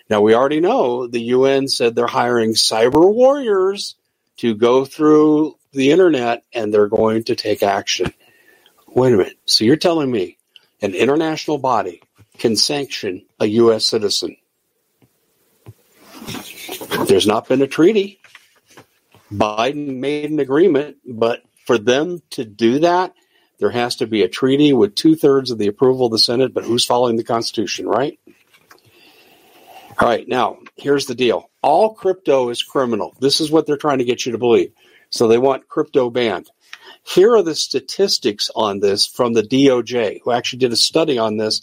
Now 0.09 0.21
we 0.21 0.35
already 0.35 0.61
know 0.61 1.07
the 1.07 1.23
UN 1.23 1.69
said 1.69 1.95
they're 1.95 2.07
hiring 2.07 2.55
cyber 2.55 3.13
warriors 3.13 3.95
to 4.41 4.55
go 4.55 4.87
through 4.87 5.55
the 5.73 5.91
internet 5.91 6.45
and 6.55 6.73
they're 6.73 6.89
going 6.89 7.25
to 7.25 7.37
take 7.37 7.63
action. 7.63 8.13
Wait 8.89 9.13
a 9.13 9.17
minute. 9.19 9.39
So 9.45 9.65
you're 9.65 9.77
telling 9.77 10.11
me 10.11 10.39
an 10.81 10.95
international 10.95 11.59
body 11.59 12.03
can 12.39 12.57
sanction 12.57 13.27
a 13.39 13.45
U.S. 13.47 13.85
citizen. 13.85 14.37
There's 17.07 17.27
not 17.27 17.49
been 17.49 17.61
a 17.61 17.67
treaty. 17.67 18.19
Biden 19.31 19.99
made 19.99 20.31
an 20.31 20.41
agreement, 20.41 20.97
but 21.07 21.43
for 21.67 21.77
them 21.77 22.23
to 22.31 22.45
do 22.47 22.79
that, 22.79 23.13
there 23.59 23.71
has 23.71 23.97
to 23.97 24.07
be 24.07 24.23
a 24.23 24.29
treaty 24.29 24.73
with 24.73 24.95
two 24.95 25.17
thirds 25.17 25.51
of 25.51 25.59
the 25.59 25.67
approval 25.67 26.07
of 26.07 26.13
the 26.13 26.19
Senate, 26.19 26.55
but 26.55 26.65
who's 26.65 26.87
following 26.87 27.17
the 27.17 27.25
Constitution, 27.25 27.87
right? 27.87 28.19
All 29.99 30.09
right, 30.09 30.27
now, 30.27 30.61
here's 30.77 31.05
the 31.05 31.15
deal 31.15 31.50
all 31.63 31.95
crypto 31.95 32.51
is 32.51 32.63
criminal. 32.63 33.17
This 33.21 33.41
is 33.41 33.51
what 33.51 33.67
they're 33.67 33.77
trying 33.77 33.99
to 33.99 34.05
get 34.05 34.25
you 34.25 34.31
to 34.33 34.39
believe. 34.39 34.73
So 35.11 35.29
they 35.29 35.39
want 35.39 35.69
crypto 35.69 36.11
banned. 36.11 36.51
Here 37.03 37.35
are 37.35 37.43
the 37.43 37.55
statistics 37.55 38.51
on 38.55 38.81
this 38.81 39.07
from 39.07 39.33
the 39.33 39.43
DOJ, 39.43 40.21
who 40.23 40.33
actually 40.33 40.59
did 40.61 40.73
a 40.73 40.77
study 40.77 41.19
on 41.19 41.37
this 41.37 41.63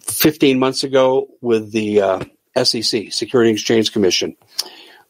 15 0.00 0.58
months 0.58 0.82
ago 0.84 1.28
with 1.40 1.72
the 1.72 2.00
uh, 2.00 2.20
SEC, 2.62 3.12
Security 3.12 3.50
Exchange 3.50 3.92
Commission. 3.92 4.36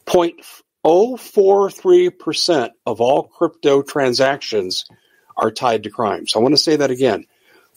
0.043% 0.07 2.71
of 2.87 3.01
all 3.01 3.25
crypto 3.25 3.83
transactions 3.83 4.87
are 5.37 5.51
tied 5.51 5.83
to 5.85 5.91
crimes. 5.91 6.35
I 6.35 6.39
want 6.39 6.55
to 6.55 6.63
say 6.63 6.77
that 6.77 6.91
again. 6.91 7.27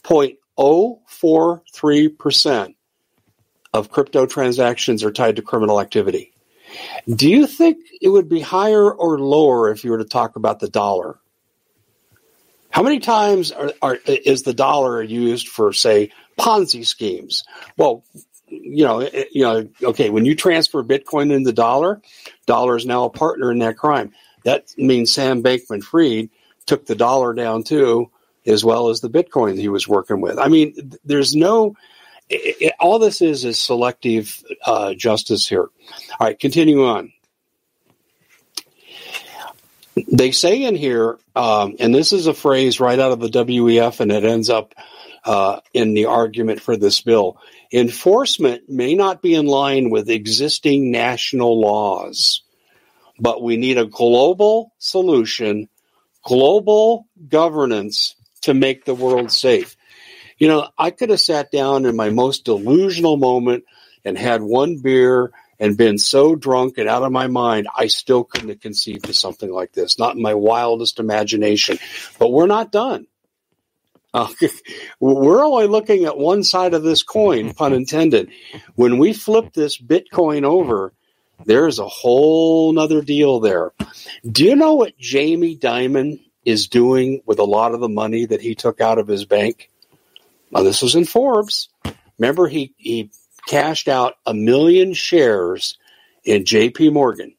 0.043% 0.04 2.74
of 3.72 3.90
crypto 3.90 4.26
transactions 4.26 5.04
are 5.04 5.12
tied 5.12 5.36
to 5.36 5.42
criminal 5.42 5.80
activity. 5.80 6.32
Do 7.08 7.28
you 7.28 7.46
think 7.46 7.78
it 8.00 8.08
would 8.08 8.28
be 8.28 8.40
higher 8.40 8.92
or 8.92 9.18
lower 9.18 9.70
if 9.70 9.84
you 9.84 9.90
were 9.90 9.98
to 9.98 10.04
talk 10.04 10.36
about 10.36 10.60
the 10.60 10.68
dollar? 10.68 11.18
How 12.70 12.82
many 12.82 13.00
times 13.00 13.50
are, 13.50 13.72
are, 13.82 13.98
is 14.06 14.42
the 14.42 14.54
dollar 14.54 15.02
used 15.02 15.48
for, 15.48 15.72
say, 15.72 16.12
Ponzi 16.38 16.86
schemes? 16.86 17.44
Well, 17.76 18.04
you 18.48 18.84
know, 18.84 19.00
eh, 19.00 19.24
you 19.32 19.42
know, 19.42 19.68
okay, 19.82 20.10
when 20.10 20.24
you 20.24 20.34
transfer 20.34 20.82
Bitcoin 20.82 21.32
into 21.32 21.48
the 21.48 21.52
dollar, 21.52 22.00
dollar 22.46 22.76
is 22.76 22.86
now 22.86 23.04
a 23.04 23.10
partner 23.10 23.50
in 23.50 23.58
that 23.58 23.76
crime. 23.76 24.12
That 24.44 24.72
means 24.76 25.12
Sam 25.12 25.42
Bankman-Fried 25.42 26.30
took 26.66 26.86
the 26.86 26.94
dollar 26.94 27.34
down 27.34 27.64
too, 27.64 28.10
as 28.46 28.64
well 28.64 28.88
as 28.88 29.00
the 29.00 29.10
Bitcoin 29.10 29.58
he 29.58 29.68
was 29.68 29.88
working 29.88 30.20
with. 30.20 30.38
I 30.38 30.48
mean, 30.48 30.92
there's 31.04 31.34
no. 31.34 31.74
It, 32.30 32.74
all 32.78 32.98
this 32.98 33.20
is 33.22 33.44
is 33.44 33.58
selective 33.58 34.42
uh, 34.64 34.94
justice 34.94 35.48
here. 35.48 35.68
All 36.18 36.26
right, 36.26 36.38
continue 36.38 36.86
on 36.86 37.12
they 40.10 40.30
say 40.30 40.62
in 40.64 40.76
here, 40.76 41.18
um, 41.34 41.76
and 41.78 41.94
this 41.94 42.12
is 42.12 42.26
a 42.26 42.34
phrase 42.34 42.80
right 42.80 42.98
out 42.98 43.12
of 43.12 43.20
the 43.20 43.28
WEF, 43.28 44.00
and 44.00 44.12
it 44.12 44.24
ends 44.24 44.50
up 44.50 44.74
uh, 45.24 45.60
in 45.74 45.94
the 45.94 46.06
argument 46.06 46.60
for 46.60 46.76
this 46.76 47.00
bill. 47.00 47.38
Enforcement 47.72 48.68
may 48.68 48.94
not 48.94 49.22
be 49.22 49.34
in 49.34 49.46
line 49.46 49.90
with 49.90 50.10
existing 50.10 50.90
national 50.90 51.60
laws, 51.60 52.42
but 53.18 53.42
we 53.42 53.56
need 53.56 53.78
a 53.78 53.86
global 53.86 54.72
solution, 54.78 55.68
global 56.24 57.06
governance 57.28 58.14
to 58.42 58.54
make 58.54 58.84
the 58.84 58.94
world 58.94 59.30
safe. 59.30 59.76
You 60.40 60.48
know, 60.48 60.68
I 60.76 60.90
could 60.90 61.10
have 61.10 61.20
sat 61.20 61.52
down 61.52 61.84
in 61.84 61.94
my 61.94 62.10
most 62.10 62.44
delusional 62.44 63.18
moment 63.18 63.64
and 64.04 64.16
had 64.16 64.42
one 64.42 64.78
beer 64.78 65.30
and 65.60 65.76
been 65.76 65.98
so 65.98 66.34
drunk 66.34 66.78
and 66.78 66.88
out 66.88 67.02
of 67.02 67.12
my 67.12 67.26
mind, 67.26 67.68
I 67.76 67.88
still 67.88 68.24
couldn't 68.24 68.48
have 68.48 68.60
conceived 68.60 69.08
of 69.08 69.16
something 69.16 69.52
like 69.52 69.72
this. 69.72 69.98
Not 69.98 70.16
in 70.16 70.22
my 70.22 70.32
wildest 70.32 70.98
imagination. 70.98 71.78
But 72.18 72.32
we're 72.32 72.46
not 72.46 72.72
done. 72.72 73.06
Uh, 74.14 74.28
we're 75.00 75.44
only 75.44 75.66
looking 75.66 76.06
at 76.06 76.16
one 76.16 76.42
side 76.42 76.72
of 76.72 76.82
this 76.82 77.02
coin, 77.02 77.52
pun 77.54 77.74
intended. 77.74 78.30
When 78.74 78.96
we 78.96 79.12
flip 79.12 79.52
this 79.52 79.78
Bitcoin 79.78 80.44
over, 80.44 80.94
there's 81.44 81.78
a 81.78 81.86
whole 81.88 82.72
nother 82.72 83.02
deal 83.02 83.40
there. 83.40 83.72
Do 84.26 84.44
you 84.44 84.56
know 84.56 84.74
what 84.74 84.98
Jamie 84.98 85.56
Dimon 85.56 86.20
is 86.46 86.68
doing 86.68 87.20
with 87.26 87.38
a 87.38 87.44
lot 87.44 87.74
of 87.74 87.80
the 87.80 87.88
money 87.88 88.24
that 88.24 88.40
he 88.40 88.54
took 88.54 88.80
out 88.80 88.98
of 88.98 89.06
his 89.06 89.26
bank? 89.26 89.69
Now, 90.50 90.62
this 90.62 90.82
was 90.82 90.94
in 90.94 91.04
Forbes. 91.04 91.68
Remember, 92.18 92.48
he, 92.48 92.74
he 92.76 93.10
cashed 93.46 93.88
out 93.88 94.14
a 94.26 94.34
million 94.34 94.92
shares 94.94 95.78
in 96.24 96.44
JP 96.44 96.92
Morgan, 96.92 97.34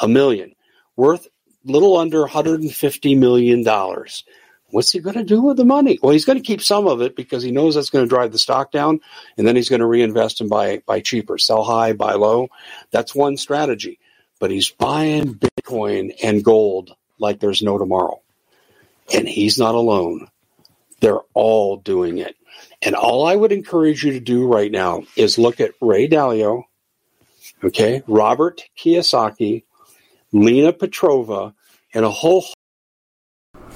a 0.00 0.08
million, 0.08 0.54
worth 0.96 1.28
little 1.64 1.96
under 1.96 2.24
$150 2.24 3.18
million. 3.18 3.64
What's 4.70 4.90
he 4.90 4.98
going 4.98 5.16
to 5.16 5.24
do 5.24 5.40
with 5.40 5.56
the 5.56 5.64
money? 5.64 5.98
Well, 6.02 6.12
he's 6.12 6.24
going 6.24 6.38
to 6.38 6.44
keep 6.44 6.60
some 6.60 6.86
of 6.86 7.00
it 7.00 7.14
because 7.14 7.42
he 7.42 7.52
knows 7.52 7.74
that's 7.74 7.90
going 7.90 8.04
to 8.04 8.08
drive 8.08 8.32
the 8.32 8.38
stock 8.38 8.72
down, 8.72 9.00
and 9.38 9.46
then 9.46 9.56
he's 9.56 9.68
going 9.68 9.80
to 9.80 9.86
reinvest 9.86 10.40
and 10.40 10.50
buy 10.50 10.82
buy 10.84 11.00
cheaper, 11.00 11.38
sell 11.38 11.62
high, 11.62 11.92
buy 11.92 12.14
low. 12.14 12.48
That's 12.90 13.14
one 13.14 13.36
strategy. 13.36 14.00
But 14.40 14.50
he's 14.50 14.70
buying 14.70 15.34
Bitcoin 15.36 16.14
and 16.22 16.42
gold 16.42 16.96
like 17.20 17.38
there's 17.38 17.62
no 17.62 17.78
tomorrow, 17.78 18.20
and 19.14 19.28
he's 19.28 19.58
not 19.58 19.76
alone. 19.76 20.28
They're 21.04 21.20
all 21.34 21.76
doing 21.76 22.16
it. 22.16 22.34
And 22.80 22.94
all 22.94 23.26
I 23.26 23.36
would 23.36 23.52
encourage 23.52 24.04
you 24.04 24.12
to 24.12 24.20
do 24.20 24.46
right 24.46 24.72
now 24.72 25.02
is 25.16 25.36
look 25.36 25.60
at 25.60 25.72
Ray 25.78 26.08
Dalio, 26.08 26.62
okay, 27.62 28.02
Robert 28.06 28.62
Kiyosaki, 28.78 29.64
Lena 30.32 30.72
Petrova, 30.72 31.52
and 31.92 32.06
a 32.06 32.10
whole 32.10 32.42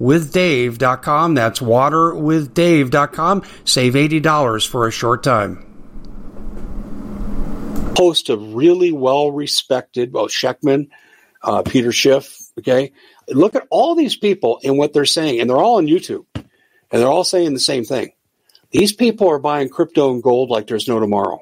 waterwithdave.com. 0.00 1.34
That's 1.34 1.60
waterwithdave.com. 1.60 3.42
Save 3.64 3.94
$80 3.94 4.68
for 4.68 4.86
a 4.86 4.90
short 4.90 5.22
time. 5.22 5.66
Host 7.96 8.30
of 8.30 8.54
really 8.54 8.90
well 8.92 9.30
respected, 9.30 10.12
well, 10.12 10.26
Sheckman, 10.26 10.88
uh, 11.42 11.62
Peter 11.62 11.92
Schiff, 11.92 12.36
okay? 12.58 12.92
Look 13.28 13.54
at 13.54 13.66
all 13.70 13.94
these 13.94 14.16
people 14.16 14.60
and 14.64 14.78
what 14.78 14.92
they're 14.92 15.04
saying, 15.04 15.40
and 15.40 15.48
they're 15.48 15.58
all 15.58 15.76
on 15.76 15.86
YouTube, 15.86 16.24
and 16.34 16.44
they're 16.90 17.08
all 17.08 17.24
saying 17.24 17.52
the 17.52 17.60
same 17.60 17.84
thing. 17.84 18.12
These 18.70 18.92
people 18.94 19.28
are 19.28 19.38
buying 19.38 19.68
crypto 19.68 20.12
and 20.12 20.22
gold 20.22 20.48
like 20.48 20.66
there's 20.66 20.88
no 20.88 20.98
tomorrow. 20.98 21.40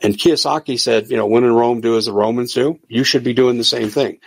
And 0.00 0.14
Kiyosaki 0.14 0.80
said, 0.80 1.10
you 1.10 1.18
know, 1.18 1.26
when 1.26 1.44
in 1.44 1.52
Rome, 1.52 1.82
do 1.82 1.98
as 1.98 2.06
the 2.06 2.12
Romans 2.12 2.54
do. 2.54 2.78
You 2.88 3.04
should 3.04 3.22
be 3.22 3.34
doing 3.34 3.58
the 3.58 3.64
same 3.64 3.90
thing. 3.90 4.18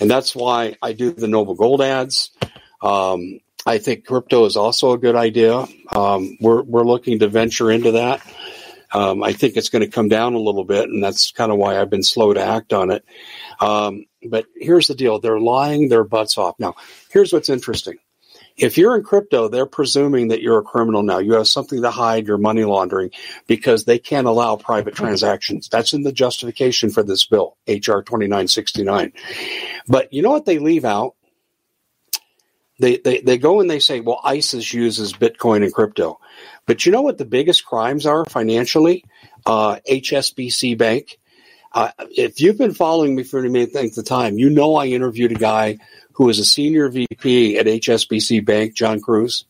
And 0.00 0.10
that's 0.10 0.34
why 0.34 0.76
I 0.82 0.92
do 0.92 1.12
the 1.12 1.28
Noble 1.28 1.54
Gold 1.54 1.80
ads. 1.82 2.32
Um, 2.82 3.40
I 3.66 3.78
think 3.78 4.06
crypto 4.06 4.44
is 4.46 4.56
also 4.56 4.92
a 4.92 4.98
good 4.98 5.16
idea. 5.16 5.66
Um, 5.88 6.36
we're 6.40 6.62
we're 6.62 6.84
looking 6.84 7.18
to 7.20 7.28
venture 7.28 7.70
into 7.70 7.92
that. 7.92 8.22
Um, 8.92 9.22
I 9.22 9.32
think 9.32 9.56
it's 9.56 9.68
going 9.68 9.82
to 9.82 9.88
come 9.88 10.08
down 10.08 10.34
a 10.34 10.38
little 10.38 10.64
bit, 10.64 10.88
and 10.88 11.02
that's 11.02 11.30
kind 11.30 11.52
of 11.52 11.58
why 11.58 11.78
I've 11.80 11.90
been 11.90 12.02
slow 12.02 12.32
to 12.32 12.42
act 12.42 12.72
on 12.72 12.90
it. 12.90 13.04
Um, 13.60 14.06
but 14.28 14.46
here's 14.56 14.88
the 14.88 14.94
deal: 14.94 15.20
they're 15.20 15.38
lying 15.38 15.88
their 15.88 16.04
butts 16.04 16.38
off. 16.38 16.58
Now, 16.58 16.74
here's 17.10 17.32
what's 17.32 17.48
interesting. 17.48 17.98
If 18.56 18.76
you're 18.76 18.96
in 18.96 19.02
crypto, 19.02 19.48
they're 19.48 19.64
presuming 19.64 20.28
that 20.28 20.42
you're 20.42 20.58
a 20.58 20.62
criminal 20.62 21.02
now. 21.02 21.18
You 21.18 21.34
have 21.34 21.48
something 21.48 21.80
to 21.82 21.90
hide 21.90 22.26
your 22.26 22.36
money 22.36 22.64
laundering 22.64 23.10
because 23.46 23.84
they 23.84 23.98
can't 23.98 24.26
allow 24.26 24.56
private 24.56 24.94
transactions. 24.94 25.68
That's 25.68 25.94
in 25.94 26.02
the 26.02 26.12
justification 26.12 26.90
for 26.90 27.02
this 27.02 27.24
bill, 27.24 27.56
HR 27.66 28.02
2969. 28.02 29.12
But 29.88 30.12
you 30.12 30.22
know 30.22 30.30
what 30.30 30.44
they 30.44 30.58
leave 30.58 30.84
out? 30.84 31.14
They, 32.80 32.96
they, 32.96 33.20
they 33.20 33.38
go 33.38 33.60
and 33.60 33.70
they 33.70 33.78
say, 33.78 34.00
well, 34.00 34.20
ISIS 34.24 34.72
uses 34.72 35.12
Bitcoin 35.12 35.62
and 35.62 35.72
crypto. 35.72 36.18
But 36.66 36.86
you 36.86 36.92
know 36.92 37.02
what 37.02 37.18
the 37.18 37.24
biggest 37.24 37.64
crimes 37.64 38.06
are 38.06 38.24
financially? 38.24 39.04
Uh, 39.44 39.78
HSBC 39.88 40.78
Bank. 40.78 41.18
Uh, 41.72 41.90
if 42.10 42.40
you've 42.40 42.58
been 42.58 42.74
following 42.74 43.14
me 43.14 43.22
for 43.22 43.38
any 43.44 43.66
length 43.66 43.98
of 43.98 44.04
time, 44.04 44.38
you 44.38 44.50
know 44.50 44.74
I 44.74 44.86
interviewed 44.86 45.32
a 45.32 45.36
guy 45.36 45.78
who 46.12 46.24
was 46.26 46.38
a 46.38 46.44
senior 46.44 46.88
VP 46.88 47.58
at 47.58 47.66
HSBC 47.66 48.44
Bank, 48.44 48.74
John 48.74 49.00
Cruz. 49.00 49.44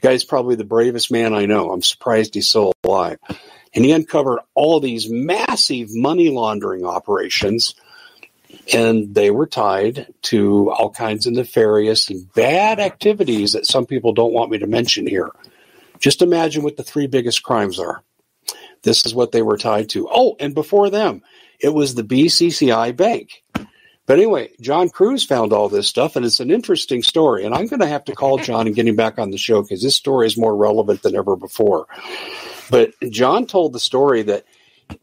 guy's 0.00 0.24
probably 0.24 0.54
the 0.54 0.64
bravest 0.64 1.10
man 1.10 1.34
I 1.34 1.46
know. 1.46 1.72
I'm 1.72 1.82
surprised 1.82 2.34
he's 2.34 2.48
still 2.48 2.72
alive. 2.84 3.18
And 3.74 3.84
he 3.84 3.92
uncovered 3.92 4.40
all 4.54 4.80
these 4.80 5.10
massive 5.10 5.88
money 5.92 6.30
laundering 6.30 6.84
operations, 6.84 7.74
and 8.72 9.14
they 9.14 9.30
were 9.30 9.46
tied 9.46 10.12
to 10.22 10.70
all 10.70 10.90
kinds 10.90 11.26
of 11.26 11.32
nefarious 11.32 12.10
and 12.10 12.32
bad 12.34 12.80
activities 12.80 13.52
that 13.52 13.66
some 13.66 13.86
people 13.86 14.12
don't 14.12 14.32
want 14.32 14.50
me 14.50 14.58
to 14.58 14.66
mention 14.66 15.06
here. 15.06 15.30
Just 15.98 16.22
imagine 16.22 16.62
what 16.62 16.76
the 16.76 16.82
three 16.82 17.06
biggest 17.06 17.42
crimes 17.42 17.78
are. 17.78 18.02
This 18.82 19.04
is 19.04 19.14
what 19.14 19.32
they 19.32 19.42
were 19.42 19.58
tied 19.58 19.90
to. 19.90 20.08
Oh, 20.10 20.36
and 20.40 20.54
before 20.54 20.88
them, 20.90 21.22
it 21.60 21.70
was 21.70 21.94
the 21.94 22.02
BCCI 22.02 22.96
Bank. 22.96 23.42
But 24.06 24.18
anyway, 24.18 24.50
John 24.60 24.88
Cruz 24.88 25.24
found 25.24 25.52
all 25.52 25.68
this 25.68 25.86
stuff, 25.86 26.16
and 26.16 26.24
it's 26.26 26.40
an 26.40 26.50
interesting 26.50 27.02
story. 27.02 27.44
And 27.44 27.54
I'm 27.54 27.66
going 27.66 27.80
to 27.80 27.86
have 27.86 28.04
to 28.06 28.14
call 28.14 28.38
John 28.38 28.66
and 28.66 28.74
get 28.74 28.88
him 28.88 28.96
back 28.96 29.18
on 29.18 29.30
the 29.30 29.38
show 29.38 29.62
because 29.62 29.82
this 29.82 29.94
story 29.94 30.26
is 30.26 30.36
more 30.36 30.56
relevant 30.56 31.02
than 31.02 31.14
ever 31.14 31.36
before. 31.36 31.86
But 32.70 32.92
John 33.10 33.46
told 33.46 33.72
the 33.72 33.78
story 33.78 34.22
that 34.22 34.44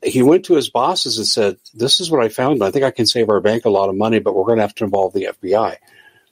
he 0.03 0.21
went 0.21 0.45
to 0.45 0.55
his 0.55 0.69
bosses 0.69 1.17
and 1.17 1.27
said, 1.27 1.57
This 1.73 1.99
is 1.99 2.09
what 2.11 2.23
I 2.23 2.29
found. 2.29 2.63
I 2.63 2.71
think 2.71 2.85
I 2.85 2.91
can 2.91 3.05
save 3.05 3.29
our 3.29 3.41
bank 3.41 3.65
a 3.65 3.69
lot 3.69 3.89
of 3.89 3.95
money, 3.95 4.19
but 4.19 4.35
we're 4.35 4.45
going 4.45 4.57
to 4.57 4.63
have 4.63 4.75
to 4.75 4.83
involve 4.83 5.13
the 5.13 5.29
FBI. 5.41 5.77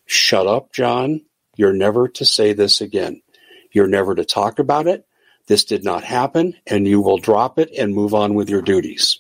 Shut 0.06 0.48
up, 0.48 0.72
John. 0.72 1.22
You're 1.56 1.74
never 1.74 2.08
to 2.10 2.26
say 2.26 2.54
this 2.54 2.82
again. 2.82 3.22
You're 3.72 3.88
never 3.88 4.16
to 4.16 4.26
talk 4.26 4.60
about 4.60 4.88
it. 4.88 5.06
This 5.48 5.66
did 5.66 5.84
not 5.84 6.04
happen, 6.04 6.56
and 6.66 6.88
you 6.88 7.02
will 7.02 7.18
drop 7.18 7.60
it 7.60 7.72
and 7.78 7.94
move 7.94 8.14
on 8.14 8.34
with 8.34 8.50
your 8.50 8.62
duties. 8.62 9.18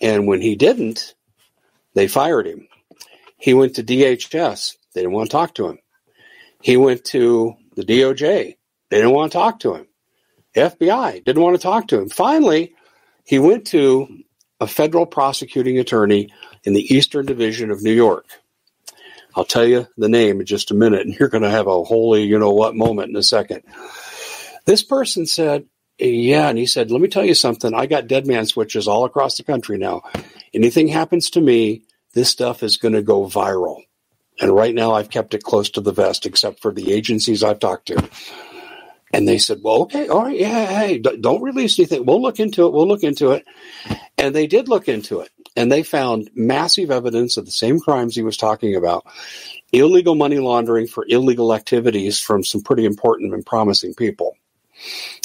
And 0.00 0.26
when 0.26 0.40
he 0.40 0.54
didn't, 0.54 1.14
they 1.94 2.06
fired 2.06 2.46
him. 2.46 2.68
He 3.36 3.54
went 3.54 3.76
to 3.76 3.84
DHS. 3.84 4.76
They 4.94 5.00
didn't 5.00 5.12
want 5.12 5.30
to 5.30 5.36
talk 5.36 5.54
to 5.54 5.68
him. 5.68 5.78
He 6.62 6.76
went 6.76 7.04
to 7.06 7.56
the 7.74 7.84
DOJ. 7.84 8.56
They 8.90 8.96
didn't 8.96 9.12
want 9.12 9.32
to 9.32 9.38
talk 9.38 9.60
to 9.60 9.74
him. 9.74 9.86
FBI 10.54 11.24
didn't 11.24 11.42
want 11.42 11.56
to 11.56 11.62
talk 11.62 11.88
to 11.88 12.00
him. 12.00 12.08
Finally, 12.08 12.74
he 13.28 13.38
went 13.38 13.66
to 13.66 14.08
a 14.58 14.66
federal 14.66 15.04
prosecuting 15.04 15.78
attorney 15.78 16.30
in 16.64 16.72
the 16.72 16.94
Eastern 16.94 17.26
Division 17.26 17.70
of 17.70 17.82
New 17.82 17.92
York. 17.92 18.24
I'll 19.36 19.44
tell 19.44 19.66
you 19.66 19.86
the 19.98 20.08
name 20.08 20.40
in 20.40 20.46
just 20.46 20.70
a 20.70 20.74
minute, 20.74 21.02
and 21.02 21.14
you're 21.14 21.28
going 21.28 21.42
to 21.42 21.50
have 21.50 21.66
a 21.66 21.84
holy, 21.84 22.22
you 22.22 22.38
know 22.38 22.52
what 22.52 22.74
moment 22.74 23.10
in 23.10 23.16
a 23.16 23.22
second. 23.22 23.64
This 24.64 24.82
person 24.82 25.26
said, 25.26 25.66
Yeah, 25.98 26.48
and 26.48 26.56
he 26.56 26.64
said, 26.64 26.90
Let 26.90 27.02
me 27.02 27.08
tell 27.08 27.24
you 27.24 27.34
something. 27.34 27.74
I 27.74 27.84
got 27.84 28.06
dead 28.06 28.26
man 28.26 28.46
switches 28.46 28.88
all 28.88 29.04
across 29.04 29.36
the 29.36 29.44
country 29.44 29.76
now. 29.76 30.04
Anything 30.54 30.88
happens 30.88 31.28
to 31.30 31.42
me, 31.42 31.82
this 32.14 32.30
stuff 32.30 32.62
is 32.62 32.78
going 32.78 32.94
to 32.94 33.02
go 33.02 33.26
viral. 33.26 33.82
And 34.40 34.54
right 34.54 34.74
now, 34.74 34.94
I've 34.94 35.10
kept 35.10 35.34
it 35.34 35.42
close 35.42 35.68
to 35.70 35.82
the 35.82 35.92
vest, 35.92 36.24
except 36.24 36.62
for 36.62 36.72
the 36.72 36.94
agencies 36.94 37.44
I've 37.44 37.58
talked 37.58 37.88
to. 37.88 38.08
And 39.12 39.26
they 39.26 39.38
said, 39.38 39.60
well, 39.62 39.82
okay, 39.82 40.08
all 40.08 40.24
right, 40.24 40.38
yeah, 40.38 40.66
hey, 40.66 40.98
don't 40.98 41.42
release 41.42 41.78
anything. 41.78 42.04
We'll 42.04 42.20
look 42.20 42.40
into 42.40 42.66
it. 42.66 42.72
We'll 42.72 42.86
look 42.86 43.02
into 43.02 43.30
it. 43.32 43.46
And 44.18 44.34
they 44.34 44.46
did 44.46 44.68
look 44.68 44.88
into 44.88 45.20
it. 45.20 45.30
And 45.56 45.72
they 45.72 45.82
found 45.82 46.30
massive 46.34 46.90
evidence 46.90 47.36
of 47.36 47.44
the 47.46 47.50
same 47.50 47.80
crimes 47.80 48.14
he 48.14 48.22
was 48.22 48.36
talking 48.36 48.76
about 48.76 49.06
illegal 49.72 50.14
money 50.14 50.38
laundering 50.38 50.86
for 50.86 51.04
illegal 51.08 51.54
activities 51.54 52.20
from 52.20 52.44
some 52.44 52.60
pretty 52.62 52.84
important 52.84 53.34
and 53.34 53.44
promising 53.44 53.94
people. 53.94 54.36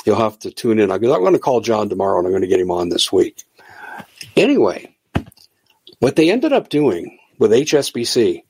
You'll 0.06 0.16
have 0.16 0.40
to 0.40 0.52
tune 0.52 0.80
in. 0.80 0.92
I'm 0.92 1.02
going 1.02 1.34
to 1.34 1.40
call 1.40 1.62
John 1.62 1.90
tomorrow 1.90 2.18
and 2.18 2.26
I'm 2.26 2.32
going 2.34 2.42
to 2.42 2.48
get 2.48 2.60
him 2.60 2.72
on 2.72 2.90
this 2.90 3.12
week. 3.12 3.44
Anyway, 4.36 4.96
what 6.00 6.16
they 6.16 6.32
ended 6.32 6.54
up 6.54 6.70
doing 6.70 7.20
with 7.38 7.52
HSBC, 7.52 8.44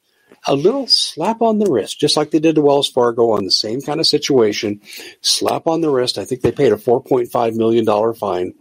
a 0.47 0.55
little 0.55 0.87
slap 0.87 1.41
on 1.41 1.59
the 1.59 1.71
wrist, 1.71 1.99
just 1.99 2.17
like 2.17 2.31
they 2.31 2.39
did 2.39 2.55
to 2.55 2.61
Wells 2.61 2.89
Fargo 2.89 3.31
on 3.31 3.45
the 3.45 3.51
same 3.51 3.81
kind 3.81 3.99
of 3.99 4.07
situation, 4.07 4.81
slap 5.21 5.67
on 5.67 5.81
the 5.81 5.89
wrist. 5.89 6.17
I 6.17 6.25
think 6.25 6.41
they 6.41 6.51
paid 6.51 6.71
a 6.71 6.77
$4.5 6.77 7.55
million 7.55 8.13
fine. 8.13 8.53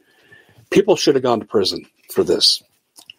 People 0.70 0.96
should 0.96 1.14
have 1.14 1.22
gone 1.22 1.40
to 1.40 1.46
prison 1.46 1.86
for 2.10 2.24
this. 2.24 2.62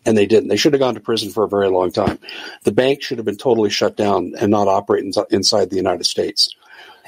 And 0.05 0.17
they 0.17 0.25
didn't. 0.25 0.49
They 0.49 0.57
should 0.57 0.73
have 0.73 0.81
gone 0.81 0.95
to 0.95 0.99
prison 0.99 1.31
for 1.31 1.45
a 1.45 1.49
very 1.49 1.69
long 1.69 1.91
time. 1.91 2.19
The 2.63 2.73
bank 2.73 3.01
should 3.01 3.19
have 3.19 3.25
been 3.25 3.37
totally 3.37 3.69
shut 3.69 3.95
down 3.95 4.33
and 4.37 4.51
not 4.51 4.67
operating 4.67 5.13
inside 5.31 5.69
the 5.69 5.77
United 5.77 6.05
States. 6.05 6.53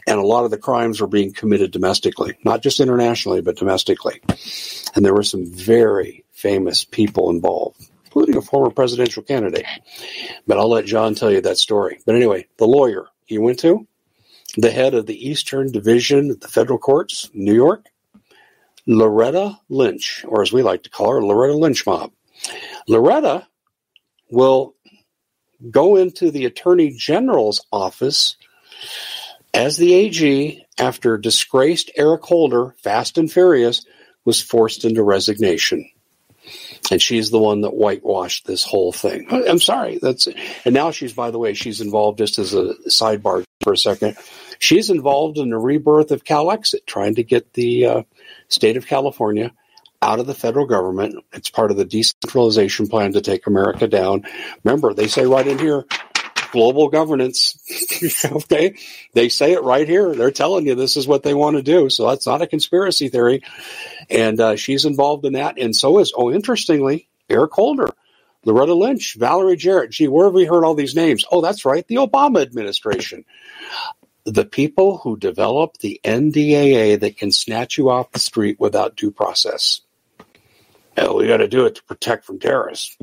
And 0.08 0.17
a 0.19 0.25
lot 0.25 0.45
of 0.45 0.51
the 0.51 0.58
crimes 0.58 1.01
were 1.01 1.08
being 1.08 1.34
committed 1.34 1.71
domestically, 1.71 2.38
not 2.45 2.62
just 2.62 2.79
internationally, 2.79 3.41
but 3.41 3.58
domestically. 3.58 4.21
And 4.95 5.03
there 5.03 5.13
were 5.13 5.23
some 5.23 5.45
very 5.45 6.23
famous 6.31 6.86
people 6.86 7.31
involved 7.31 7.89
including 8.15 8.38
a 8.38 8.41
former 8.41 8.69
presidential 8.69 9.21
candidate. 9.21 9.65
But 10.47 10.58
I'll 10.58 10.69
let 10.69 10.86
John 10.86 11.15
tell 11.15 11.32
you 11.32 11.41
that 11.41 11.58
story. 11.58 11.99
But 12.06 12.15
anyway, 12.15 12.47
the 12.58 12.67
lawyer 12.67 13.08
he 13.25 13.38
went 13.38 13.60
to, 13.60 13.86
the 14.56 14.71
head 14.71 14.93
of 14.93 15.06
the 15.06 15.30
Eastern 15.30 15.69
Division 15.69 16.32
of 16.32 16.39
the 16.39 16.47
federal 16.47 16.80
courts, 16.80 17.30
New 17.34 17.54
York, 17.54 17.88
Loretta 18.88 19.60
Lynch, 19.67 20.23
or 20.28 20.41
as 20.41 20.54
we 20.54 20.63
like 20.63 20.84
to 20.84 20.89
call 20.89 21.12
her, 21.12 21.21
Loretta 21.21 21.58
Lynch 21.58 21.86
Mob. 21.86 22.13
Loretta 22.88 23.47
will 24.32 24.75
go 25.69 25.97
into 25.97 26.32
the 26.32 26.45
Attorney 26.45 26.91
General's 26.91 27.65
office 27.69 28.38
as 29.54 29.75
the 29.75 29.93
AG 29.93 30.65
after 30.78 31.17
disgraced 31.17 31.91
Eric 31.97 32.23
Holder, 32.23 32.75
Fast 32.82 33.17
and 33.17 33.32
Furious, 33.32 33.86
was 34.23 34.41
forced 34.41 34.86
into 34.86 35.04
resignation 35.04 35.89
and 36.91 37.02
she's 37.02 37.30
the 37.30 37.39
one 37.39 37.62
that 37.62 37.74
whitewashed 37.74 38.45
this 38.45 38.63
whole 38.63 38.91
thing. 38.91 39.28
I'm 39.30 39.60
sorry, 39.60 40.00
that's 40.02 40.28
and 40.28 40.74
now 40.74 40.91
she's 40.91 41.13
by 41.13 41.32
the 41.32 41.39
way 41.39 41.54
she's 41.54 41.82
involved 41.82 42.17
just 42.17 42.39
as 42.39 42.54
a 42.54 42.76
sidebar 42.88 43.43
for 43.62 43.74
a 43.74 43.78
second. 43.78 44.17
She's 44.60 44.89
involved 44.89 45.38
in 45.38 45.50
the 45.50 45.58
rebirth 45.58 46.12
of 46.12 46.24
CalExit, 46.24 46.86
trying 46.86 47.15
to 47.15 47.24
get 47.24 47.54
the 47.54 47.86
uh, 47.86 48.04
state 48.48 48.78
of 48.78 48.88
California 48.88 49.52
out 50.02 50.19
of 50.19 50.28
the 50.28 50.34
federal 50.34 50.65
government. 50.65 51.15
It's 51.34 51.50
part 51.50 51.71
of 51.71 51.78
the 51.78 51.86
decentralization 51.86 52.88
plan 52.88 53.13
to 53.13 53.21
take 53.21 53.48
America 53.48 53.88
down. 53.88 54.24
Remember, 54.63 54.93
they 54.93 55.08
say 55.08 55.26
right 55.26 55.48
in 55.48 55.58
here, 55.58 55.86
global 56.56 56.88
governance. 56.88 57.60
okay. 58.26 58.78
They 59.12 59.28
say 59.28 59.52
it 59.52 59.62
right 59.62 59.88
here. 59.88 60.15
They're 60.15 60.32
telling 60.32 60.65
you 60.65 60.74
this 60.74 60.96
is 60.96 61.06
what 61.06 61.22
they 61.22 61.34
want 61.34 61.58
to 61.58 61.62
do. 61.62 61.89
So 61.89 62.08
that's 62.10 62.26
not 62.26 62.41
a 62.41 62.48
conspiracy 62.48 63.10
theory. 63.10 63.44
And 64.10 64.39
uh, 64.39 64.56
she's 64.56 64.86
involved 64.86 65.26
in 65.26 65.34
that. 65.34 65.60
And 65.60 65.76
so 65.76 66.00
is, 66.00 66.13
oh, 66.15 66.32
interestingly, 66.32 67.10
Eric 67.30 67.52
Holder, 67.52 67.89
Loretta 68.46 68.74
Lynch, 68.74 69.18
Valerie 69.20 69.58
Jarrett. 69.58 69.91
Gee, 69.91 70.08
where 70.08 70.28
have 70.28 70.34
we 70.34 70.46
heard 70.46 70.63
all 70.63 70.76
these 70.76 70.96
names? 70.96 71.26
Oh, 71.30 71.41
that's 71.41 71.65
right. 71.65 71.86
The 71.86 71.96
Obama 71.96 72.41
administration. 72.41 73.26
The 74.24 74.46
people 74.46 75.00
who 75.00 75.18
develop 75.18 75.78
the 75.80 76.00
NDAA 76.06 77.02
that 77.02 77.18
can 77.18 77.34
snatch 77.34 77.78
you 77.78 77.89
off 77.89 78.13
the 78.13 78.20
street 78.20 78.62
without 78.62 78.96
due 78.96 79.12
process. 79.12 79.82
Hell, 80.95 81.17
we 81.17 81.27
got 81.27 81.38
to 81.38 81.47
do 81.47 81.65
it 81.65 81.75
to 81.75 81.84
protect 81.84 82.25
from 82.25 82.39
terrorists. 82.39 82.97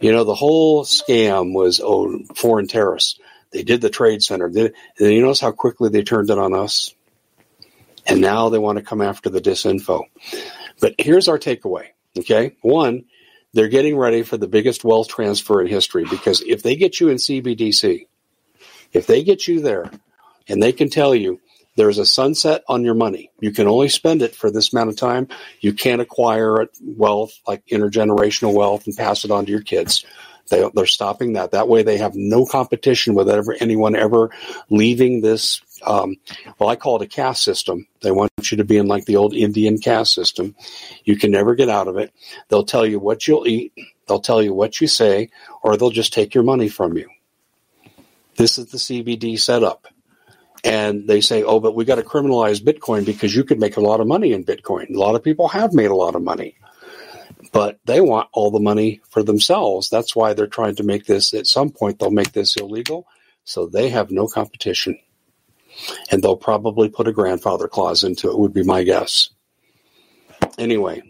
You 0.00 0.12
know, 0.12 0.24
the 0.24 0.34
whole 0.34 0.84
scam 0.84 1.54
was 1.54 1.80
oh, 1.82 2.18
foreign 2.34 2.66
terrorists. 2.66 3.18
They 3.52 3.62
did 3.62 3.80
the 3.80 3.90
trade 3.90 4.22
center. 4.22 4.48
Did, 4.48 4.74
you 4.98 5.20
notice 5.20 5.40
how 5.40 5.52
quickly 5.52 5.90
they 5.90 6.02
turned 6.02 6.30
it 6.30 6.38
on 6.38 6.54
us? 6.54 6.94
And 8.06 8.20
now 8.20 8.48
they 8.48 8.58
want 8.58 8.78
to 8.78 8.84
come 8.84 9.02
after 9.02 9.28
the 9.28 9.40
disinfo. 9.40 10.04
But 10.80 10.94
here's 10.98 11.28
our 11.28 11.38
takeaway. 11.38 11.88
Okay. 12.18 12.56
One, 12.62 13.04
they're 13.52 13.68
getting 13.68 13.96
ready 13.96 14.22
for 14.22 14.36
the 14.36 14.48
biggest 14.48 14.84
wealth 14.84 15.08
transfer 15.08 15.60
in 15.60 15.66
history 15.66 16.04
because 16.08 16.40
if 16.42 16.62
they 16.62 16.76
get 16.76 17.00
you 17.00 17.08
in 17.08 17.16
CBDC, 17.16 18.06
if 18.92 19.06
they 19.06 19.22
get 19.22 19.46
you 19.46 19.60
there 19.60 19.90
and 20.48 20.62
they 20.62 20.72
can 20.72 20.88
tell 20.88 21.14
you 21.14 21.40
there's 21.80 21.96
a 21.96 22.04
sunset 22.04 22.62
on 22.68 22.84
your 22.84 22.92
money. 22.92 23.30
You 23.40 23.52
can 23.52 23.66
only 23.66 23.88
spend 23.88 24.20
it 24.20 24.36
for 24.36 24.50
this 24.50 24.70
amount 24.70 24.90
of 24.90 24.96
time. 24.96 25.28
You 25.60 25.72
can't 25.72 26.02
acquire 26.02 26.68
wealth 26.82 27.32
like 27.48 27.64
intergenerational 27.68 28.52
wealth 28.52 28.86
and 28.86 28.94
pass 28.94 29.24
it 29.24 29.30
on 29.30 29.46
to 29.46 29.50
your 29.50 29.62
kids. 29.62 30.04
They, 30.50 30.68
they're 30.74 30.84
stopping 30.84 31.32
that. 31.32 31.52
That 31.52 31.68
way, 31.68 31.82
they 31.82 31.96
have 31.96 32.14
no 32.14 32.44
competition 32.44 33.14
with 33.14 33.30
ever 33.30 33.56
anyone 33.60 33.96
ever 33.96 34.30
leaving 34.68 35.22
this. 35.22 35.62
Um, 35.82 36.16
well, 36.58 36.68
I 36.68 36.76
call 36.76 36.96
it 36.96 37.06
a 37.06 37.08
caste 37.08 37.44
system. 37.44 37.86
They 38.02 38.10
want 38.10 38.30
you 38.50 38.58
to 38.58 38.64
be 38.64 38.76
in 38.76 38.86
like 38.86 39.06
the 39.06 39.16
old 39.16 39.32
Indian 39.32 39.78
caste 39.78 40.12
system. 40.12 40.54
You 41.04 41.16
can 41.16 41.30
never 41.30 41.54
get 41.54 41.70
out 41.70 41.88
of 41.88 41.96
it. 41.96 42.12
They'll 42.48 42.64
tell 42.66 42.84
you 42.84 42.98
what 42.98 43.26
you'll 43.26 43.48
eat. 43.48 43.72
They'll 44.06 44.20
tell 44.20 44.42
you 44.42 44.52
what 44.52 44.82
you 44.82 44.86
say, 44.86 45.30
or 45.62 45.78
they'll 45.78 45.88
just 45.88 46.12
take 46.12 46.34
your 46.34 46.44
money 46.44 46.68
from 46.68 46.98
you. 46.98 47.08
This 48.36 48.58
is 48.58 48.66
the 48.66 48.76
CBD 48.76 49.40
setup 49.40 49.86
and 50.64 51.08
they 51.08 51.20
say, 51.20 51.42
"Oh, 51.42 51.60
but 51.60 51.74
we 51.74 51.84
got 51.84 51.96
to 51.96 52.02
criminalize 52.02 52.62
Bitcoin 52.62 53.04
because 53.04 53.34
you 53.34 53.44
could 53.44 53.60
make 53.60 53.76
a 53.76 53.80
lot 53.80 54.00
of 54.00 54.06
money 54.06 54.32
in 54.32 54.44
Bitcoin." 54.44 54.94
A 54.94 54.98
lot 54.98 55.14
of 55.14 55.22
people 55.22 55.48
have 55.48 55.72
made 55.72 55.90
a 55.90 55.96
lot 55.96 56.14
of 56.14 56.22
money, 56.22 56.56
but 57.52 57.78
they 57.84 58.00
want 58.00 58.28
all 58.32 58.50
the 58.50 58.60
money 58.60 59.00
for 59.08 59.22
themselves. 59.22 59.88
That's 59.88 60.14
why 60.14 60.32
they're 60.32 60.46
trying 60.46 60.76
to 60.76 60.82
make 60.82 61.06
this. 61.06 61.34
At 61.34 61.46
some 61.46 61.70
point, 61.70 61.98
they'll 61.98 62.10
make 62.10 62.32
this 62.32 62.56
illegal, 62.56 63.06
so 63.44 63.66
they 63.66 63.88
have 63.88 64.10
no 64.10 64.26
competition, 64.26 64.98
and 66.10 66.22
they'll 66.22 66.36
probably 66.36 66.88
put 66.88 67.08
a 67.08 67.12
grandfather 67.12 67.68
clause 67.68 68.04
into 68.04 68.30
it. 68.30 68.38
Would 68.38 68.54
be 68.54 68.64
my 68.64 68.82
guess. 68.82 69.30
Anyway, 70.58 71.02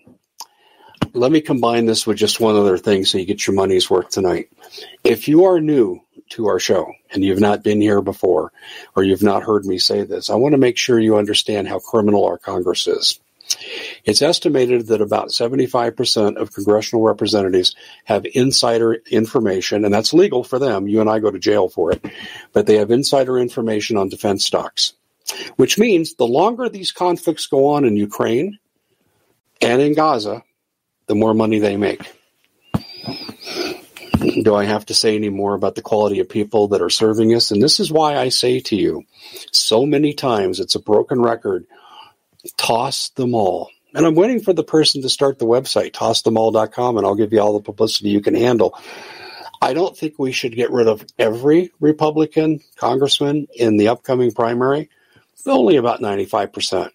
let 1.13 1.33
me 1.33 1.41
combine 1.41 1.87
this 1.87 2.07
with 2.07 2.17
just 2.17 2.41
one 2.41 2.57
other 2.57 2.79
thing 2.79 3.05
so 3.05 3.19
you 3.19 3.25
get 3.25 3.47
your 3.47 3.57
money's 3.57 3.91
worth 3.91 4.11
tonight. 4.11 4.49
If 5.03 5.29
you 5.29 5.45
are 5.47 5.61
new 5.61 6.01
to 6.31 6.47
our 6.49 6.59
show 6.59 6.93
and 7.13 7.25
you've 7.25 7.41
not 7.41 7.63
been 7.63 7.81
here 7.81 8.01
before 8.01 8.53
or 8.97 9.03
you've 9.03 9.23
not 9.23 9.43
heard 9.43 9.65
me 9.65 9.79
say 9.79 10.03
this, 10.03 10.31
I 10.31 10.37
want 10.37 10.53
to 10.53 10.59
make 10.59 10.77
sure 10.77 10.99
you 10.99 11.17
understand 11.17 11.69
how 11.69 11.79
criminal 11.79 12.25
our 12.25 12.39
Congress 12.39 12.87
is. 12.87 13.21
It's 14.05 14.23
estimated 14.23 14.87
that 14.89 15.01
about 15.01 15.29
75% 15.29 16.37
of 16.37 16.55
congressional 16.55 17.05
representatives 17.05 17.75
have 18.05 18.25
insider 18.33 18.95
information, 19.11 19.85
and 19.85 19.93
that's 19.93 20.15
legal 20.15 20.45
for 20.45 20.59
them. 20.59 20.87
You 20.87 21.01
and 21.01 21.11
I 21.11 21.19
go 21.19 21.31
to 21.31 21.39
jail 21.39 21.69
for 21.69 21.93
it, 21.93 22.05
but 22.53 22.67
they 22.67 22.77
have 22.77 22.91
insider 22.91 23.39
information 23.39 23.97
on 23.97 24.09
defense 24.09 24.45
stocks, 24.45 24.93
which 25.57 25.79
means 25.79 26.15
the 26.15 26.27
longer 26.27 26.69
these 26.69 26.93
conflicts 26.93 27.47
go 27.47 27.67
on 27.67 27.85
in 27.85 27.97
Ukraine 27.97 28.59
and 29.61 29.83
in 29.83 29.95
Gaza, 29.95 30.45
the 31.07 31.15
more 31.15 31.35
money 31.35 31.59
they 31.59 31.77
make. 31.77 32.20
Do 34.43 34.55
I 34.55 34.65
have 34.65 34.87
to 34.87 34.95
say 34.95 35.17
any 35.17 35.31
more 35.31 35.55
about 35.55 35.75
the 35.75 35.83
quality 35.83 36.21
of 36.21 36.29
people 36.29 36.69
that 36.69 36.83
are 36.83 36.91
serving 36.91 37.35
us? 37.35 37.51
And 37.51 37.63
this 37.63 37.81
is 37.81 37.91
why 37.91 38.17
I 38.17 38.29
say 38.29 38.61
to 38.61 38.77
you 38.77 39.05
so 39.53 39.87
many 39.87 40.13
times, 40.13 40.61
it's 40.61 40.75
a 40.75 40.81
broken 40.81 41.23
record 41.23 41.67
toss 42.57 43.11
them 43.11 43.35
all. 43.35 43.71
And 43.95 44.07
I'm 44.07 44.15
waiting 44.15 44.41
for 44.41 44.53
the 44.53 44.65
person 44.65 45.03
to 45.03 45.09
start 45.09 45.39
the 45.39 45.47
website, 45.47 45.93
tossthemall.com, 45.93 46.97
and 46.97 47.07
I'll 47.07 47.17
give 47.17 47.33
you 47.33 47.41
all 47.41 47.55
the 47.55 47.65
publicity 47.65 48.11
you 48.11 48.21
can 48.21 48.35
handle. 48.35 48.79
I 49.63 49.75
don't 49.75 49.97
think 49.97 50.19
we 50.19 50.33
should 50.33 50.55
get 50.55 50.71
rid 50.71 50.87
of 50.87 51.05
every 51.19 51.71
Republican 51.81 52.61
congressman 52.77 53.47
in 53.55 53.77
the 53.77 53.89
upcoming 53.89 54.33
primary. 54.33 54.91
Only 55.47 55.77
about 55.77 56.01
95%. 56.01 56.91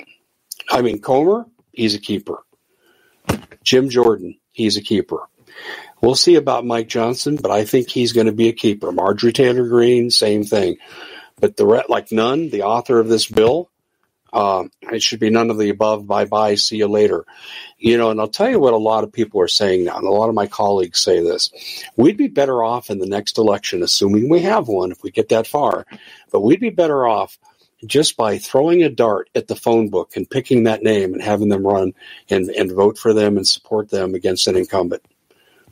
I 0.69 0.81
mean, 0.81 1.01
Comer, 1.01 1.45
he's 1.73 1.95
a 1.95 1.99
keeper. 1.99 2.43
Jim 3.63 3.89
Jordan, 3.89 4.37
he's 4.51 4.77
a 4.77 4.81
keeper. 4.81 5.27
We'll 6.01 6.15
see 6.15 6.35
about 6.35 6.65
Mike 6.65 6.87
Johnson, 6.87 7.37
but 7.37 7.51
I 7.51 7.65
think 7.65 7.89
he's 7.89 8.13
going 8.13 8.27
to 8.27 8.33
be 8.33 8.49
a 8.49 8.53
keeper. 8.53 8.91
Marjorie 8.91 9.33
Taylor 9.33 9.67
Greene, 9.67 10.11
same 10.11 10.43
thing. 10.43 10.77
But 11.39 11.57
the 11.57 11.65
like 11.89 12.11
Nunn, 12.11 12.49
the 12.49 12.63
author 12.63 12.99
of 12.99 13.07
this 13.07 13.27
bill, 13.27 13.69
uh, 14.31 14.65
it 14.81 15.01
should 15.01 15.19
be 15.19 15.29
none 15.29 15.49
of 15.49 15.57
the 15.57 15.69
above. 15.69 16.05
Bye 16.05 16.25
bye. 16.25 16.55
See 16.55 16.77
you 16.77 16.87
later. 16.87 17.25
You 17.77 17.97
know, 17.97 18.11
and 18.11 18.19
I'll 18.19 18.27
tell 18.27 18.49
you 18.49 18.59
what 18.59 18.73
a 18.73 18.77
lot 18.77 19.03
of 19.03 19.13
people 19.13 19.41
are 19.41 19.47
saying 19.47 19.85
now, 19.85 19.97
and 19.97 20.05
a 20.05 20.11
lot 20.11 20.29
of 20.29 20.35
my 20.35 20.47
colleagues 20.47 20.99
say 20.99 21.21
this. 21.21 21.51
We'd 21.95 22.17
be 22.17 22.27
better 22.27 22.61
off 22.61 22.89
in 22.89 22.99
the 22.99 23.05
next 23.05 23.37
election, 23.37 23.81
assuming 23.81 24.29
we 24.29 24.41
have 24.41 24.67
one, 24.67 24.91
if 24.91 25.01
we 25.03 25.11
get 25.11 25.29
that 25.29 25.47
far, 25.47 25.85
but 26.31 26.41
we'd 26.41 26.59
be 26.59 26.69
better 26.69 27.07
off 27.07 27.37
just 27.85 28.17
by 28.17 28.37
throwing 28.37 28.83
a 28.83 28.89
dart 28.89 29.29
at 29.35 29.47
the 29.47 29.55
phone 29.55 29.89
book 29.89 30.15
and 30.15 30.29
picking 30.29 30.63
that 30.63 30.83
name 30.83 31.13
and 31.13 31.21
having 31.21 31.49
them 31.49 31.65
run 31.65 31.93
and, 32.29 32.49
and 32.49 32.71
vote 32.71 32.97
for 32.97 33.13
them 33.13 33.37
and 33.37 33.47
support 33.47 33.89
them 33.89 34.15
against 34.15 34.47
an 34.47 34.55
incumbent 34.55 35.03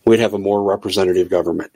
we'd 0.05 0.19
have 0.19 0.33
a 0.33 0.39
more 0.39 0.63
representative 0.63 1.29
government. 1.29 1.71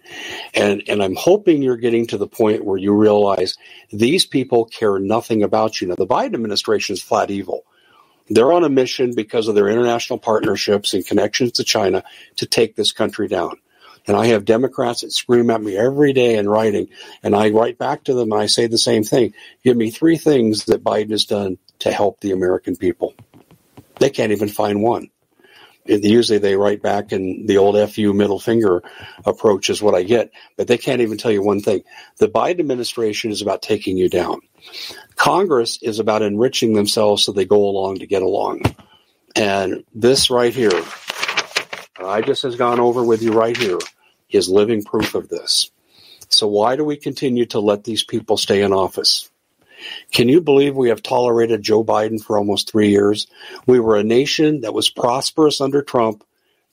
And, 0.54 0.84
and 0.88 1.02
I'm 1.02 1.16
hoping 1.16 1.62
you're 1.62 1.78
getting 1.78 2.08
to 2.08 2.18
the 2.18 2.28
point 2.28 2.66
where 2.66 2.78
you 2.78 2.94
realize 2.94 3.58
these 3.92 4.26
people 4.26 4.66
care 4.66 5.00
nothing 5.00 5.44
about 5.44 5.80
you. 5.80 5.88
Now, 5.88 5.96
the 5.96 6.08
Biden 6.08 6.34
administration 6.34 6.94
is 6.94 7.02
flat 7.02 7.32
evil. 7.32 7.63
They're 8.30 8.52
on 8.52 8.66
a 8.66 8.70
mission 8.70 9.16
because 9.16 9.48
of 9.48 9.56
their 9.56 9.70
international 9.70 10.20
partnerships 10.20 10.94
and 10.94 11.06
connections 11.06 11.54
to 11.54 11.63
China 11.63 12.04
to 12.38 12.46
take 12.46 12.76
this 12.76 12.92
country 12.92 13.28
down. 13.28 13.58
And 14.06 14.16
I 14.16 14.28
have 14.28 14.46
Democrats 14.46 15.02
that 15.02 15.12
scream 15.12 15.50
at 15.50 15.62
me 15.62 15.78
every 15.78 16.13
day 16.13 16.38
in 16.38 16.48
writing, 16.48 16.90
and 17.24 17.36
I 17.36 17.50
write 17.50 17.78
back 17.78 18.06
to 18.06 18.13
them 18.13 18.32
and 18.32 18.42
I 18.42 18.46
say 18.46 18.68
the 18.68 18.78
same 18.78 19.04
thing. 19.04 19.34
Give 19.63 19.76
me 19.76 19.92
three 19.92 20.18
things 20.18 20.66
that 20.66 20.84
Biden 20.84 21.12
has 21.12 21.26
done 21.26 21.58
to 21.80 21.92
help 21.92 22.22
the 22.22 22.32
American 22.32 22.78
people. 22.78 23.13
They 24.00 24.10
can't 24.10 24.32
even 24.32 24.48
find 24.48 24.82
one 24.82 25.10
usually 25.88 26.39
they 26.39 26.56
write 26.56 26.82
back 26.82 27.12
and 27.12 27.47
the 27.47 27.58
old 27.58 27.78
FU 27.89 28.13
middle 28.13 28.39
finger 28.39 28.84
approach 29.26 29.69
is 29.69 29.82
what 29.82 29.95
I 29.95 30.04
get, 30.04 30.32
but 30.56 30.67
they 30.67 30.78
can't 30.78 31.02
even 31.02 31.17
tell 31.17 31.32
you 31.32 31.41
one 31.41 31.62
thing. 31.62 31.84
The 32.17 32.28
Biden 32.28 32.60
administration 32.60 33.32
is 33.32 33.41
about 33.41 33.62
taking 33.62 33.97
you 33.97 34.10
down. 34.10 34.41
Congress 35.15 35.80
is 35.82 36.00
about 36.00 36.21
enriching 36.21 36.73
themselves 36.73 37.23
so 37.23 37.32
they 37.32 37.45
go 37.45 37.65
along 37.65 38.00
to 38.00 38.08
get 38.08 38.21
along. 38.21 38.62
And 39.36 39.84
this 39.93 40.30
right 40.30 40.54
here, 40.54 40.84
I 42.00 42.21
just 42.21 42.43
has 42.43 42.56
gone 42.56 42.80
over 42.80 43.04
with 43.04 43.21
you 43.21 43.34
right 43.34 43.56
here, 43.56 43.80
is 44.30 44.50
living 44.50 44.84
proof 44.84 45.15
of 45.15 45.30
this. 45.30 45.71
So 46.30 46.47
why 46.47 46.76
do 46.76 46.84
we 46.84 46.97
continue 46.97 47.45
to 47.47 47.60
let 47.60 47.84
these 47.84 48.04
people 48.04 48.38
stay 48.38 48.62
in 48.62 48.73
office? 48.73 49.30
Can 50.12 50.30
you 50.30 50.42
believe 50.42 50.76
we 50.76 50.90
have 50.90 51.04
tolerated 51.04 51.62
Joe 51.62 51.84
Biden 51.84 52.22
for 52.22 52.38
almost 52.38 52.72
three 52.72 52.90
years? 52.90 53.28
We 53.66 53.80
were 53.80 53.98
a 53.98 54.04
nation 54.04 54.62
that 54.62 54.74
was 54.74 54.90
prosperous 54.90 55.62
under 55.62 55.82
Trump 55.82 56.24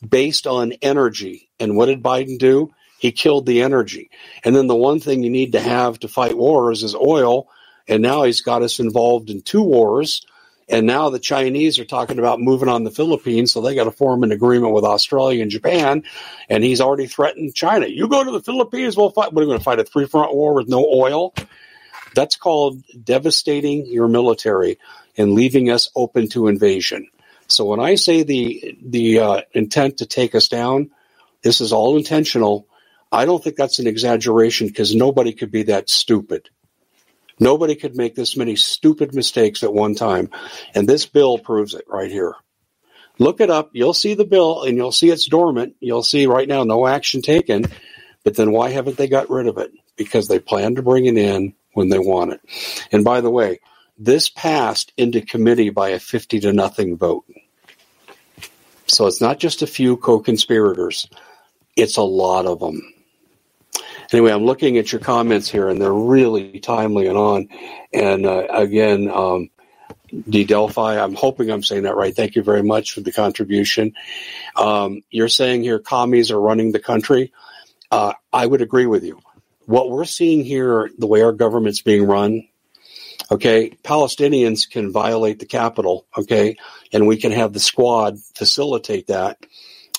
based 0.07 0.47
on 0.47 0.73
energy. 0.83 1.49
And 1.59 1.77
what 1.77 1.87
did 1.87 2.03
Biden 2.03 2.39
do? 2.39 2.73
He 2.99 3.13
killed 3.13 3.47
the 3.47 3.63
energy. 3.63 4.11
And 4.45 4.55
then 4.55 4.67
the 4.67 4.75
one 4.75 5.01
thing 5.01 5.23
you 5.23 5.31
need 5.31 5.53
to 5.53 5.61
have 5.61 5.99
to 6.01 6.09
fight 6.09 6.37
wars 6.37 6.83
is 6.83 6.95
oil. 6.95 7.49
And 7.87 8.03
now 8.03 8.23
he's 8.23 8.41
got 8.41 8.63
us 8.63 8.81
involved 8.81 9.31
in 9.31 9.43
two 9.43 9.63
wars. 9.63 10.25
And 10.69 10.87
now 10.87 11.11
the 11.11 11.19
Chinese 11.19 11.79
are 11.79 11.85
talking 11.85 12.19
about 12.19 12.41
moving 12.41 12.71
on 12.71 12.85
the 12.85 12.91
Philippines, 12.91 13.53
so 13.53 13.61
they 13.61 13.75
got 13.75 13.85
to 13.85 13.91
form 13.91 14.23
an 14.23 14.33
agreement 14.33 14.73
with 14.73 14.85
Australia 14.85 15.43
and 15.43 15.51
Japan. 15.51 16.05
And 16.49 16.65
he's 16.65 16.81
already 16.81 17.07
threatened 17.07 17.55
China. 17.55 17.87
You 17.87 18.09
go 18.09 18.25
to 18.25 18.31
the 18.31 18.41
Philippines, 18.41 18.97
we'll 18.97 19.11
fight. 19.11 19.35
We're 19.35 19.45
going 19.45 19.59
to 19.59 19.65
fight 19.65 19.81
a 19.81 19.85
three 19.85 20.07
front 20.07 20.35
war 20.35 20.55
with 20.55 20.69
no 20.69 20.87
oil. 20.87 21.35
That's 22.15 22.37
called 22.37 22.83
devastating 23.03 23.87
your 23.87 24.09
military 24.09 24.79
and 25.17 25.33
leaving 25.33 25.71
us 25.71 25.91
open 25.95 26.29
to 26.31 26.49
invasion. 26.49 27.09
So 27.47 27.65
when 27.67 27.81
I 27.81 27.97
say 27.97 28.23
the 28.23 28.77
the 28.83 29.19
uh, 29.19 29.41
intent 29.53 29.99
to 29.99 30.07
take 30.07 30.35
us 30.35 30.49
down, 30.49 30.91
this 31.43 31.61
is 31.61 31.73
all 31.73 31.97
intentional. 31.97 32.67
I 33.13 33.27
don't 33.27 33.43
think 33.43 33.57
that's 33.57 33.79
an 33.79 33.87
exaggeration 33.87 34.67
because 34.67 34.95
nobody 34.95 35.33
could 35.33 35.51
be 35.51 35.65
that 35.65 35.91
stupid. 35.91 36.49
Nobody 37.39 37.75
could 37.75 37.97
make 37.97 38.15
this 38.15 38.37
many 38.37 38.57
stupid 38.57 39.15
mistakes 39.15 39.63
at 39.63 39.73
one 39.73 39.95
time. 39.95 40.31
And 40.75 40.89
this 40.89 41.07
bill 41.07 41.39
proves 41.39 41.75
it 41.75 41.85
right 41.89 42.11
here. 42.11 42.35
Look 43.19 43.41
it 43.41 43.51
up. 43.51 43.71
You'll 43.73 43.95
see 43.95 44.15
the 44.15 44.25
bill 44.25 44.63
and 44.63 44.77
you'll 44.77 44.93
see 44.93 45.11
it's 45.11 45.29
dormant. 45.29 45.77
You'll 45.81 46.03
see 46.03 46.27
right 46.27 46.49
now 46.49 46.65
no 46.65 46.87
action 46.87 47.23
taken. 47.23 47.67
But 48.25 48.37
then 48.37 48.51
why 48.51 48.71
haven't 48.71 48.97
they 48.97 49.09
got 49.09 49.31
rid 49.31 49.47
of 49.47 49.59
it? 49.59 49.73
Because 49.97 50.27
they 50.27 50.39
plan 50.39 50.77
to 50.77 50.83
bring 50.83 51.07
it 51.07 51.17
in 51.17 51.55
when 51.75 51.89
they 51.89 51.99
want 51.99 52.33
it. 52.33 52.41
And 52.91 53.05
by 53.05 53.21
the 53.21 53.31
way, 53.31 53.61
this 53.99 54.29
passed 54.29 54.93
into 54.97 55.21
committee 55.21 55.71
by 55.71 55.91
a 55.91 55.99
50 55.99 56.41
to 56.41 56.53
nothing 56.53 56.97
vote. 56.97 57.25
So 58.87 59.07
it's 59.07 59.21
not 59.21 59.39
just 59.39 59.63
a 59.63 59.67
few 59.67 59.97
co-conspirators. 59.97 61.09
It's 61.77 61.97
a 61.97 62.03
lot 62.03 62.47
of 62.47 62.61
them. 62.61 62.83
Anyway, 64.13 64.33
I'm 64.33 64.45
looking 64.45 64.79
at 64.79 64.93
your 64.93 65.01
comments 65.01 65.49
here 65.49 65.69
and 65.69 65.81
they're 65.81 65.93
really 65.93 66.61
timely 66.61 67.07
and 67.07 67.17
on. 67.17 67.49
And 67.93 68.27
uh, 68.27 68.47
again, 68.51 69.11
um, 69.11 69.51
D 70.29 70.45
Delphi, 70.45 71.03
I'm 71.03 71.15
hoping 71.15 71.51
I'm 71.51 71.63
saying 71.63 71.85
that 71.85 71.97
right. 71.97 72.15
Thank 72.15 72.37
you 72.37 72.43
very 72.43 72.63
much 72.63 72.93
for 72.93 73.01
the 73.01 73.13
contribution. 73.13 73.95
Um, 74.55 75.03
you're 75.11 75.29
saying 75.29 75.63
here 75.63 75.79
commies 75.79 76.31
are 76.31 76.41
running 76.41 76.73
the 76.73 76.79
country. 76.79 77.33
Uh, 77.91 78.13
I 78.33 78.47
would 78.47 78.61
agree 78.61 78.87
with 78.87 79.05
you 79.05 79.21
what 79.67 79.91
we're 79.91 80.05
seeing 80.05 80.45
here, 80.45 80.91
the 80.99 81.07
way 81.07 81.23
our 81.23 81.33
government's 81.33 81.83
being 81.83 82.07
run, 82.07 82.49
okay, 83.31 83.71
Palestinians 83.83 84.69
can 84.69 84.93
violate 84.93 85.39
the 85.39 85.47
capital, 85.47 86.07
okay, 86.17 86.57
and 86.93 87.07
we 87.07 87.17
can 87.17 87.33
have 87.33 87.53
the 87.53 87.61
squad 87.61 88.19
facilitate 88.35 89.09
that. 89.09 89.39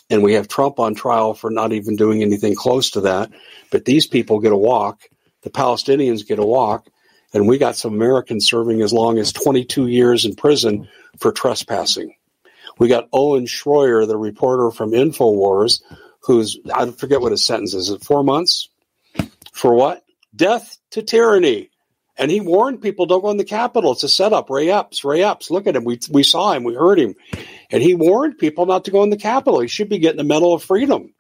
And 0.09 0.21
we 0.21 0.33
have 0.33 0.47
Trump 0.47 0.79
on 0.79 0.93
trial 0.93 1.33
for 1.33 1.49
not 1.49 1.73
even 1.73 1.95
doing 1.95 2.21
anything 2.21 2.53
close 2.53 2.91
to 2.91 3.01
that. 3.01 3.31
But 3.71 3.85
these 3.85 4.05
people 4.05 4.39
get 4.39 4.51
a 4.51 4.57
walk. 4.57 5.01
The 5.41 5.49
Palestinians 5.49 6.27
get 6.27 6.37
a 6.37 6.45
walk. 6.45 6.87
And 7.33 7.47
we 7.47 7.57
got 7.57 7.75
some 7.75 7.95
Americans 7.95 8.47
serving 8.47 8.81
as 8.81 8.93
long 8.93 9.17
as 9.17 9.33
22 9.33 9.87
years 9.87 10.23
in 10.23 10.35
prison 10.35 10.87
for 11.17 11.31
trespassing. 11.31 12.15
We 12.77 12.87
got 12.87 13.09
Owen 13.11 13.45
Schroyer, 13.45 14.07
the 14.07 14.17
reporter 14.17 14.69
from 14.69 14.91
InfoWars, 14.91 15.81
who's, 16.21 16.59
I 16.73 16.91
forget 16.91 17.21
what 17.21 17.31
his 17.31 17.43
sentence 17.43 17.73
is. 17.73 17.89
Is 17.89 17.95
it 17.95 18.03
four 18.03 18.23
months? 18.23 18.69
For 19.55 19.73
what? 19.73 20.03
Death 20.35 20.77
to 20.91 21.01
tyranny. 21.01 21.71
And 22.17 22.29
he 22.29 22.41
warned 22.41 22.81
people, 22.81 23.05
don't 23.05 23.21
go 23.21 23.31
in 23.31 23.37
the 23.37 23.45
Capitol. 23.45 23.93
It's 23.93 24.03
a 24.03 24.09
setup. 24.09 24.49
Ray 24.49 24.69
Epps, 24.69 25.05
Ray 25.05 25.23
Epps. 25.23 25.49
Look 25.49 25.65
at 25.65 25.77
him. 25.77 25.85
We, 25.85 25.97
we 26.11 26.23
saw 26.23 26.51
him. 26.51 26.65
We 26.65 26.75
heard 26.75 26.99
him. 26.99 27.15
And 27.71 27.81
he 27.81 27.95
warned 27.95 28.37
people 28.37 28.65
not 28.65 28.85
to 28.85 28.91
go 28.91 29.01
in 29.03 29.09
the 29.09 29.17
Capitol. 29.17 29.61
He 29.61 29.69
should 29.69 29.87
be 29.87 29.97
getting 29.97 30.17
the 30.17 30.25
Medal 30.25 30.53
of 30.53 30.63
Freedom 30.63 31.13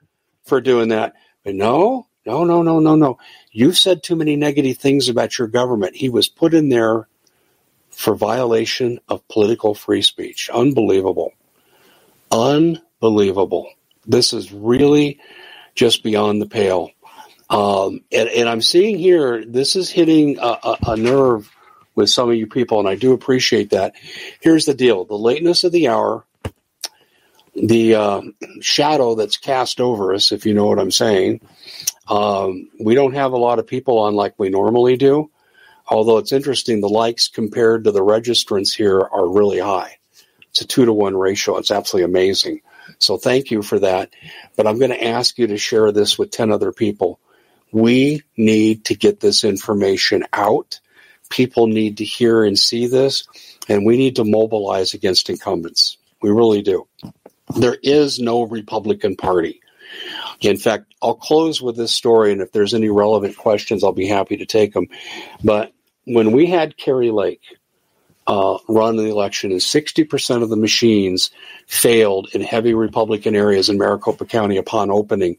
for 0.43 0.59
doing 0.59 0.89
that. 0.89 1.13
But 1.45 1.55
no, 1.55 2.07
no, 2.25 2.43
no, 2.43 2.61
no, 2.61 2.79
no, 2.79 2.95
no. 2.95 3.17
You've 3.51 3.77
said 3.77 4.03
too 4.03 4.17
many 4.17 4.35
negative 4.35 4.77
things 4.77 5.07
about 5.07 5.37
your 5.39 5.47
government. 5.47 5.95
He 5.95 6.09
was 6.09 6.27
put 6.27 6.53
in 6.53 6.67
there 6.67 7.07
for 7.89 8.15
violation 8.15 8.99
of 9.07 9.25
political 9.29 9.75
free 9.75 10.01
speech. 10.01 10.49
Unbelievable. 10.53 11.31
Unbelievable. 12.31 13.69
This 14.05 14.33
is 14.33 14.51
really 14.51 15.21
just 15.73 16.03
beyond 16.03 16.41
the 16.41 16.47
pale. 16.47 16.91
Um, 17.49 18.01
and, 18.11 18.27
and, 18.29 18.49
I'm 18.49 18.61
seeing 18.61 18.97
here, 18.97 19.45
this 19.45 19.75
is 19.75 19.91
hitting 19.91 20.39
a, 20.39 20.57
a, 20.63 20.77
a, 20.87 20.97
nerve 20.97 21.51
with 21.93 22.09
some 22.09 22.29
of 22.29 22.35
you 22.35 22.47
people, 22.47 22.79
and 22.79 22.89
I 22.89 22.95
do 22.95 23.13
appreciate 23.13 23.69
that. 23.69 23.93
Here's 24.41 24.65
the 24.65 24.73
deal 24.73 25.05
the 25.05 25.15
lateness 25.15 25.63
of 25.63 25.71
the 25.71 25.87
hour, 25.87 26.25
the 27.55 27.95
uh, 27.95 28.21
shadow 28.61 29.13
that's 29.13 29.37
cast 29.37 29.79
over 29.79 30.13
us, 30.13 30.31
if 30.31 30.47
you 30.47 30.55
know 30.55 30.65
what 30.65 30.79
I'm 30.79 30.89
saying. 30.89 31.41
Um, 32.07 32.69
we 32.79 32.95
don't 32.95 33.13
have 33.13 33.33
a 33.33 33.37
lot 33.37 33.59
of 33.59 33.67
people 33.67 33.99
on 33.99 34.15
like 34.15 34.33
we 34.39 34.49
normally 34.49 34.97
do, 34.97 35.29
although 35.87 36.17
it's 36.17 36.31
interesting, 36.31 36.81
the 36.81 36.89
likes 36.89 37.27
compared 37.27 37.83
to 37.83 37.91
the 37.91 38.03
registrants 38.03 38.75
here 38.75 38.99
are 38.99 39.27
really 39.27 39.59
high. 39.59 39.97
It's 40.49 40.61
a 40.61 40.67
two 40.67 40.85
to 40.85 40.93
one 40.93 41.15
ratio. 41.15 41.57
It's 41.57 41.69
absolutely 41.69 42.05
amazing. 42.05 42.61
So 42.99 43.17
thank 43.17 43.51
you 43.51 43.61
for 43.61 43.79
that. 43.79 44.11
But 44.55 44.67
I'm 44.67 44.79
going 44.79 44.91
to 44.91 45.03
ask 45.03 45.37
you 45.37 45.47
to 45.47 45.57
share 45.57 45.91
this 45.91 46.17
with 46.17 46.31
10 46.31 46.51
other 46.51 46.71
people. 46.71 47.19
We 47.75 48.23
need 48.37 48.85
to 48.85 48.95
get 48.95 49.19
this 49.19 49.43
information 49.43 50.23
out. 50.31 50.79
People 51.29 51.67
need 51.67 51.97
to 51.97 52.05
hear 52.05 52.45
and 52.45 52.57
see 52.57 52.87
this, 52.87 53.27
and 53.67 53.85
we 53.85 53.97
need 53.97 54.15
to 54.15 54.23
mobilize 54.23 54.93
against 54.93 55.29
incumbents. 55.29 55.97
We 56.21 56.29
really 56.29 56.61
do. 56.61 56.87
There 57.53 57.75
is 57.83 58.17
no 58.17 58.43
Republican 58.43 59.17
Party. 59.17 59.59
In 60.39 60.55
fact, 60.55 60.93
I'll 61.01 61.15
close 61.15 61.61
with 61.61 61.75
this 61.75 61.91
story, 61.91 62.31
and 62.31 62.39
if 62.39 62.53
there's 62.53 62.73
any 62.73 62.87
relevant 62.87 63.35
questions, 63.35 63.83
I'll 63.83 63.91
be 63.91 64.07
happy 64.07 64.37
to 64.37 64.45
take 64.45 64.71
them. 64.71 64.87
But 65.43 65.73
when 66.05 66.31
we 66.31 66.45
had 66.45 66.77
Kari 66.77 67.11
Lake 67.11 67.41
uh, 68.27 68.57
run 68.67 68.95
the 68.95 69.05
election, 69.05 69.51
and 69.51 69.59
60% 69.59 70.41
of 70.41 70.49
the 70.49 70.55
machines 70.55 71.29
failed 71.67 72.29
in 72.33 72.41
heavy 72.41 72.73
Republican 72.73 73.35
areas 73.35 73.69
in 73.69 73.77
Maricopa 73.77 74.25
County 74.25 74.57
upon 74.57 74.89
opening, 74.89 75.37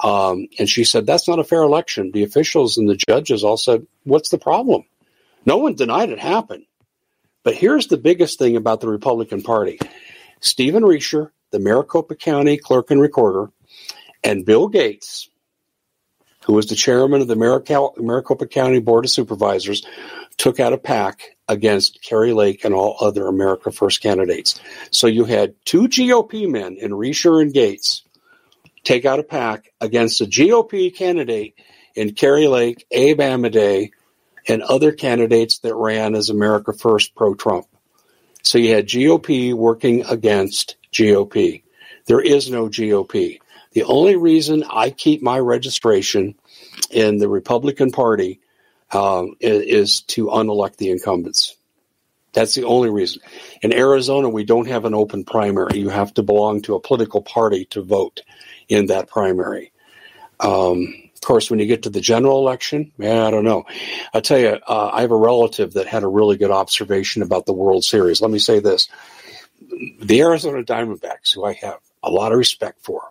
um, 0.00 0.48
and 0.58 0.68
she 0.68 0.84
said, 0.84 1.06
That's 1.06 1.28
not 1.28 1.38
a 1.38 1.44
fair 1.44 1.62
election. 1.62 2.12
The 2.12 2.24
officials 2.24 2.76
and 2.76 2.88
the 2.88 2.96
judges 3.08 3.44
all 3.44 3.56
said, 3.56 3.86
What's 4.04 4.28
the 4.28 4.38
problem? 4.38 4.84
No 5.46 5.56
one 5.56 5.74
denied 5.74 6.10
it 6.10 6.18
happened. 6.18 6.64
But 7.42 7.54
here's 7.54 7.86
the 7.86 7.96
biggest 7.96 8.38
thing 8.38 8.56
about 8.56 8.80
the 8.80 8.88
Republican 8.88 9.42
Party 9.42 9.78
Stephen 10.40 10.84
Richer, 10.84 11.32
the 11.50 11.58
Maricopa 11.58 12.14
County 12.14 12.56
clerk 12.58 12.90
and 12.90 13.00
recorder, 13.00 13.50
and 14.22 14.44
Bill 14.44 14.68
Gates, 14.68 15.30
who 16.44 16.52
was 16.52 16.66
the 16.66 16.74
chairman 16.74 17.20
of 17.20 17.28
the 17.28 17.36
Maricopa 17.36 18.46
County 18.46 18.80
Board 18.80 19.04
of 19.04 19.10
Supervisors, 19.10 19.86
took 20.40 20.58
out 20.58 20.72
a 20.72 20.78
PAC 20.78 21.36
against 21.48 22.00
Kari 22.00 22.32
Lake 22.32 22.64
and 22.64 22.72
all 22.72 22.96
other 22.98 23.26
America 23.26 23.70
First 23.70 24.00
candidates. 24.00 24.58
So 24.90 25.06
you 25.06 25.26
had 25.26 25.54
two 25.66 25.82
GOP 25.82 26.50
men 26.50 26.78
in 26.78 26.94
Richer 26.94 27.40
and 27.40 27.52
Gates 27.52 28.04
take 28.82 29.04
out 29.04 29.18
a 29.18 29.22
PAC 29.22 29.70
against 29.82 30.22
a 30.22 30.24
GOP 30.24 30.96
candidate 30.96 31.56
in 31.94 32.14
Kari 32.14 32.46
Lake, 32.46 32.86
Abe 32.90 33.20
Hamadeh, 33.20 33.90
and 34.48 34.62
other 34.62 34.92
candidates 34.92 35.58
that 35.58 35.74
ran 35.74 36.14
as 36.14 36.30
America 36.30 36.72
First 36.72 37.14
pro 37.14 37.34
Trump. 37.34 37.66
So 38.40 38.56
you 38.56 38.74
had 38.74 38.86
GOP 38.86 39.52
working 39.52 40.06
against 40.06 40.76
GOP. 40.90 41.64
There 42.06 42.22
is 42.22 42.50
no 42.50 42.68
GOP. 42.70 43.40
The 43.72 43.84
only 43.84 44.16
reason 44.16 44.64
I 44.64 44.88
keep 44.88 45.20
my 45.20 45.38
registration 45.38 46.34
in 46.90 47.18
the 47.18 47.28
Republican 47.28 47.90
Party 47.90 48.40
um, 48.92 49.36
is, 49.40 50.00
to 50.02 50.30
unelect 50.30 50.78
the 50.78 50.90
incumbents. 50.90 51.56
That's 52.32 52.54
the 52.54 52.64
only 52.64 52.90
reason. 52.90 53.22
In 53.62 53.72
Arizona, 53.72 54.28
we 54.28 54.44
don't 54.44 54.68
have 54.68 54.84
an 54.84 54.94
open 54.94 55.24
primary. 55.24 55.78
You 55.78 55.88
have 55.88 56.14
to 56.14 56.22
belong 56.22 56.62
to 56.62 56.74
a 56.74 56.80
political 56.80 57.22
party 57.22 57.64
to 57.66 57.82
vote 57.82 58.20
in 58.68 58.86
that 58.86 59.08
primary. 59.08 59.72
Um, 60.38 60.94
of 61.12 61.20
course, 61.20 61.50
when 61.50 61.58
you 61.58 61.66
get 61.66 61.82
to 61.82 61.90
the 61.90 62.00
general 62.00 62.38
election, 62.38 62.92
man, 62.96 63.20
I 63.20 63.30
don't 63.30 63.44
know. 63.44 63.66
I'll 64.14 64.22
tell 64.22 64.38
you, 64.38 64.58
uh, 64.66 64.90
I 64.92 65.02
have 65.02 65.10
a 65.10 65.16
relative 65.16 65.74
that 65.74 65.86
had 65.86 66.02
a 66.02 66.08
really 66.08 66.36
good 66.36 66.50
observation 66.50 67.22
about 67.22 67.46
the 67.46 67.52
World 67.52 67.84
Series. 67.84 68.20
Let 68.20 68.30
me 68.30 68.38
say 68.38 68.60
this: 68.60 68.88
the 70.00 70.20
Arizona 70.22 70.62
Diamondbacks, 70.62 71.34
who 71.34 71.44
I 71.44 71.54
have 71.54 71.78
a 72.02 72.10
lot 72.10 72.32
of 72.32 72.38
respect 72.38 72.80
for, 72.82 73.10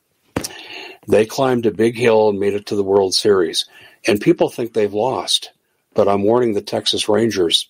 they 1.07 1.25
climbed 1.25 1.65
a 1.65 1.71
big 1.71 1.95
hill 1.95 2.29
and 2.29 2.39
made 2.39 2.53
it 2.53 2.67
to 2.67 2.75
the 2.75 2.83
World 2.83 3.13
Series. 3.13 3.65
And 4.07 4.19
people 4.19 4.49
think 4.49 4.73
they've 4.73 4.93
lost. 4.93 5.51
But 5.99 6.07
I'm 6.07 6.23
warning 6.23 6.53
the 6.53 6.61
Texas 6.61 7.09
Rangers 7.09 7.67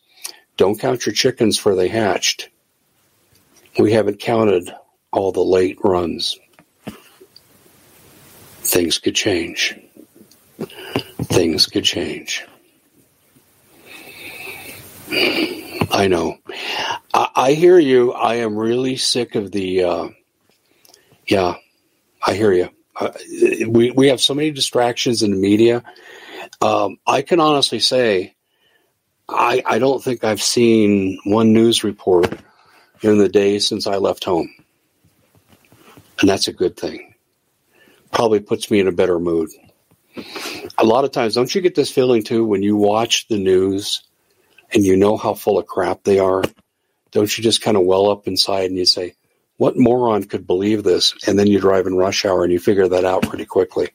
don't 0.56 0.80
count 0.80 1.04
your 1.04 1.16
chickens 1.16 1.58
for 1.58 1.74
they 1.74 1.88
hatched. 1.88 2.50
We 3.80 3.94
haven't 3.94 4.20
counted 4.20 4.72
all 5.12 5.32
the 5.32 5.44
late 5.44 5.80
runs. 5.84 6.38
Things 8.62 9.00
could 9.00 9.16
change. 9.16 9.80
Things 11.24 11.66
could 11.66 11.86
change. 11.86 12.46
I 15.12 16.06
know. 16.08 16.38
I, 17.12 17.30
I 17.36 17.54
hear 17.54 17.80
you. 17.80 18.14
I 18.14 18.36
am 18.36 18.56
really 18.56 18.96
sick 18.96 19.34
of 19.34 19.52
the. 19.52 19.84
Uh, 19.84 20.10
yeah, 21.26 21.56
I 22.22 22.36
hear 22.36 22.54
you. 22.54 22.70
Uh, 22.96 23.10
we 23.68 23.90
we 23.90 24.10
have 24.10 24.22
so 24.22 24.36
many 24.36 24.52
distractions 24.52 25.24
in 25.24 25.32
the 25.32 25.38
media. 25.38 25.84
Um, 26.62 26.98
I 27.08 27.22
can 27.22 27.40
honestly 27.40 27.80
say, 27.80 28.36
I 29.30 29.64
I 29.66 29.80
don't 29.80 30.04
think 30.04 30.24
I've 30.24 30.42
seen 30.42 31.20
one 31.24 31.54
news 31.54 31.84
report 31.84 32.38
in 33.02 33.18
the 33.18 33.30
days 33.30 33.68
since 33.68 33.88
I 33.88 33.98
left 33.98 34.24
home, 34.24 34.54
and 36.20 36.30
that's 36.30 36.48
a 36.48 36.54
good 36.54 36.76
thing. 36.76 37.14
Probably 38.12 38.40
puts 38.40 38.70
me 38.70 38.80
in 38.80 38.88
a 38.88 38.92
better 38.92 39.20
mood. 39.20 39.50
A 40.78 40.84
lot 40.84 41.06
of 41.06 41.12
times, 41.12 41.36
don't 41.36 41.54
you 41.54 41.62
get 41.62 41.76
this 41.76 41.92
feeling 41.92 42.24
too 42.24 42.44
when 42.44 42.64
you 42.64 42.76
watch 42.76 43.28
the 43.28 43.38
news 43.38 44.04
and 44.74 44.84
you 44.84 44.98
know 44.98 45.16
how 45.16 45.36
full 45.36 45.60
of 45.60 45.68
crap 45.68 46.04
they 46.04 46.20
are? 46.20 46.44
Don't 47.12 47.38
you 47.38 47.44
just 47.44 47.62
kind 47.62 47.78
of 47.78 47.84
well 47.84 48.10
up 48.10 48.28
inside 48.28 48.70
and 48.70 48.78
you 48.78 48.86
say, 48.86 49.14
what 49.58 49.78
moron 49.78 50.24
could 50.24 50.48
believe 50.48 50.84
this? 50.84 51.14
And 51.28 51.38
then 51.38 51.48
you 51.48 51.60
drive 51.60 51.86
in 51.86 51.96
rush 51.96 52.26
hour 52.26 52.44
and 52.44 52.52
you 52.52 52.60
figure 52.60 52.88
that 52.88 53.06
out 53.06 53.24
pretty 53.24 53.46
quickly. 53.46 53.90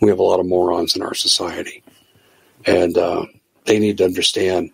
We 0.00 0.10
have 0.10 0.18
a 0.18 0.22
lot 0.22 0.40
of 0.40 0.46
morons 0.46 0.96
in 0.96 1.02
our 1.02 1.14
society. 1.14 1.83
And 2.66 2.96
uh, 2.96 3.26
they 3.66 3.78
need 3.78 3.98
to 3.98 4.04
understand 4.04 4.70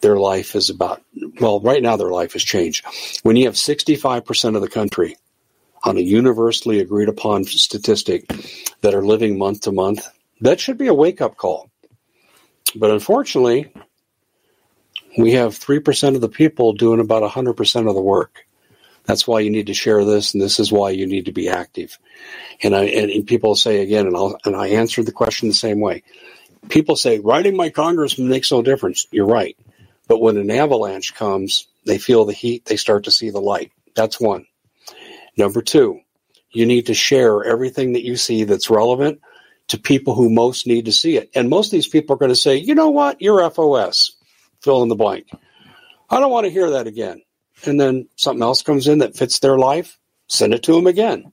their 0.00 0.16
life 0.16 0.54
is 0.54 0.70
about, 0.70 1.02
well, 1.40 1.60
right 1.60 1.82
now 1.82 1.96
their 1.96 2.10
life 2.10 2.34
has 2.34 2.42
changed. 2.44 2.84
When 3.22 3.36
you 3.36 3.46
have 3.46 3.54
65% 3.54 4.56
of 4.56 4.62
the 4.62 4.68
country 4.68 5.16
on 5.84 5.96
a 5.96 6.00
universally 6.00 6.80
agreed 6.80 7.08
upon 7.08 7.44
statistic 7.44 8.26
that 8.82 8.94
are 8.94 9.04
living 9.04 9.38
month 9.38 9.62
to 9.62 9.72
month, 9.72 10.06
that 10.40 10.60
should 10.60 10.78
be 10.78 10.88
a 10.88 10.94
wake 10.94 11.20
up 11.20 11.36
call. 11.36 11.70
But 12.74 12.90
unfortunately, 12.90 13.72
we 15.16 15.32
have 15.32 15.58
3% 15.58 16.14
of 16.14 16.20
the 16.20 16.28
people 16.28 16.74
doing 16.74 17.00
about 17.00 17.22
100% 17.22 17.88
of 17.88 17.94
the 17.94 18.00
work. 18.00 18.46
That's 19.04 19.26
why 19.26 19.40
you 19.40 19.50
need 19.50 19.68
to 19.68 19.74
share 19.74 20.04
this, 20.04 20.34
and 20.34 20.42
this 20.42 20.58
is 20.58 20.72
why 20.72 20.90
you 20.90 21.06
need 21.06 21.26
to 21.26 21.32
be 21.32 21.48
active. 21.48 21.96
And 22.62 22.74
I 22.74 22.84
and, 22.84 23.26
people 23.26 23.54
say 23.54 23.80
again, 23.80 24.06
and 24.06 24.16
I'll 24.16 24.36
and 24.44 24.56
I 24.56 24.68
the 25.04 25.12
question 25.12 25.48
the 25.48 25.54
same 25.54 25.78
way. 25.78 26.02
People 26.68 26.96
say 26.96 27.18
writing 27.20 27.56
my 27.56 27.70
congressman 27.70 28.28
makes 28.28 28.50
no 28.52 28.62
difference. 28.62 29.06
You're 29.10 29.26
right, 29.26 29.56
but 30.08 30.20
when 30.20 30.36
an 30.36 30.50
avalanche 30.50 31.14
comes, 31.14 31.68
they 31.84 31.98
feel 31.98 32.24
the 32.24 32.32
heat. 32.32 32.64
They 32.64 32.76
start 32.76 33.04
to 33.04 33.10
see 33.10 33.30
the 33.30 33.40
light. 33.40 33.72
That's 33.94 34.20
one. 34.20 34.46
Number 35.36 35.62
two, 35.62 36.00
you 36.50 36.66
need 36.66 36.86
to 36.86 36.94
share 36.94 37.44
everything 37.44 37.92
that 37.94 38.04
you 38.04 38.16
see 38.16 38.44
that's 38.44 38.70
relevant 38.70 39.20
to 39.68 39.78
people 39.78 40.14
who 40.14 40.30
most 40.30 40.66
need 40.66 40.86
to 40.86 40.92
see 40.92 41.16
it. 41.16 41.30
And 41.34 41.50
most 41.50 41.68
of 41.68 41.72
these 41.72 41.88
people 41.88 42.14
are 42.14 42.18
going 42.18 42.30
to 42.30 42.36
say, 42.36 42.56
you 42.56 42.74
know 42.74 42.90
what, 42.90 43.20
you're 43.20 43.48
FOS. 43.50 44.16
Fill 44.62 44.82
in 44.82 44.88
the 44.88 44.94
blank. 44.94 45.28
I 46.08 46.20
don't 46.20 46.30
want 46.30 46.46
to 46.46 46.52
hear 46.52 46.70
that 46.70 46.86
again 46.86 47.22
and 47.64 47.80
then 47.80 48.08
something 48.16 48.42
else 48.42 48.62
comes 48.62 48.88
in 48.88 48.98
that 48.98 49.16
fits 49.16 49.38
their 49.38 49.58
life, 49.58 49.98
send 50.28 50.52
it 50.52 50.64
to 50.64 50.72
them 50.72 50.86
again. 50.86 51.32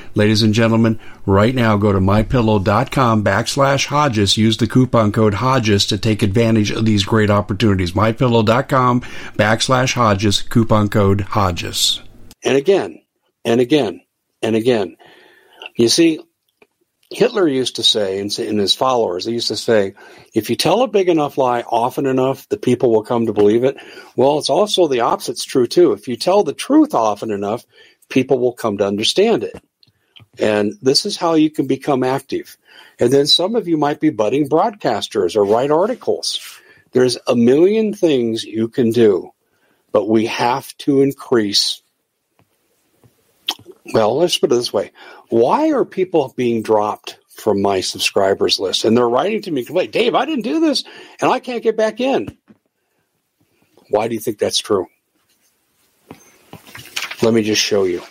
Ladies 0.13 0.43
and 0.43 0.53
gentlemen, 0.53 0.99
right 1.25 1.55
now 1.55 1.77
go 1.77 1.93
to 1.93 1.99
mypillow.com 1.99 3.23
backslash 3.23 3.85
Hodges. 3.85 4.35
Use 4.37 4.57
the 4.57 4.67
coupon 4.67 5.13
code 5.13 5.35
Hodges 5.35 5.85
to 5.85 5.97
take 5.97 6.21
advantage 6.21 6.69
of 6.71 6.85
these 6.85 7.05
great 7.05 7.29
opportunities. 7.29 7.93
Mypillow.com 7.93 9.01
backslash 9.37 9.93
Hodges, 9.93 10.41
coupon 10.41 10.89
code 10.89 11.21
Hodges. 11.21 12.01
And 12.43 12.57
again, 12.57 13.01
and 13.45 13.61
again, 13.61 14.01
and 14.41 14.55
again. 14.55 14.97
You 15.77 15.87
see, 15.87 16.19
Hitler 17.09 17.47
used 17.47 17.77
to 17.77 17.83
say, 17.83 18.19
and 18.19 18.31
his 18.31 18.75
followers, 18.75 19.25
they 19.25 19.31
used 19.31 19.47
to 19.47 19.55
say, 19.55 19.93
if 20.33 20.49
you 20.49 20.57
tell 20.57 20.81
a 20.81 20.87
big 20.87 21.07
enough 21.07 21.37
lie 21.37 21.61
often 21.61 22.05
enough, 22.05 22.47
the 22.49 22.57
people 22.57 22.91
will 22.91 23.03
come 23.03 23.27
to 23.27 23.33
believe 23.33 23.63
it. 23.63 23.77
Well, 24.17 24.39
it's 24.39 24.49
also 24.49 24.87
the 24.87 25.01
opposite's 25.01 25.45
true 25.45 25.67
too. 25.67 25.93
If 25.93 26.07
you 26.09 26.17
tell 26.17 26.43
the 26.43 26.53
truth 26.53 26.93
often 26.93 27.31
enough, 27.31 27.65
people 28.09 28.39
will 28.39 28.53
come 28.53 28.77
to 28.77 28.87
understand 28.87 29.43
it. 29.43 29.61
And 30.39 30.73
this 30.81 31.05
is 31.05 31.17
how 31.17 31.33
you 31.33 31.49
can 31.49 31.67
become 31.67 32.03
active. 32.03 32.57
And 32.99 33.11
then 33.11 33.27
some 33.27 33.55
of 33.55 33.67
you 33.67 33.77
might 33.77 33.99
be 33.99 34.09
budding 34.09 34.47
broadcasters 34.47 35.35
or 35.35 35.43
write 35.43 35.71
articles. 35.71 36.59
There's 36.91 37.17
a 37.27 37.35
million 37.35 37.93
things 37.93 38.43
you 38.43 38.67
can 38.67 38.91
do, 38.91 39.31
but 39.91 40.07
we 40.09 40.25
have 40.27 40.75
to 40.79 41.01
increase. 41.01 41.81
Well, 43.93 44.17
let's 44.17 44.37
put 44.37 44.51
it 44.51 44.55
this 44.55 44.73
way. 44.73 44.91
Why 45.29 45.71
are 45.71 45.85
people 45.85 46.33
being 46.35 46.61
dropped 46.61 47.17
from 47.41 47.61
my 47.61 47.81
subscribers 47.81 48.59
list. 48.59 48.85
And 48.85 48.95
they're 48.95 49.09
writing 49.09 49.41
to 49.43 49.51
me, 49.51 49.65
complain, 49.65 49.91
Dave, 49.91 50.15
I 50.15 50.25
didn't 50.25 50.43
do 50.43 50.59
this 50.59 50.83
and 51.19 51.31
I 51.31 51.39
can't 51.39 51.63
get 51.63 51.75
back 51.75 51.99
in. 51.99 52.37
Why 53.89 54.07
do 54.07 54.13
you 54.13 54.21
think 54.21 54.37
that's 54.37 54.59
true? 54.59 54.87
Let 57.21 57.33
me 57.33 57.43
just 57.43 57.61
show 57.61 57.83
you. 57.83 58.01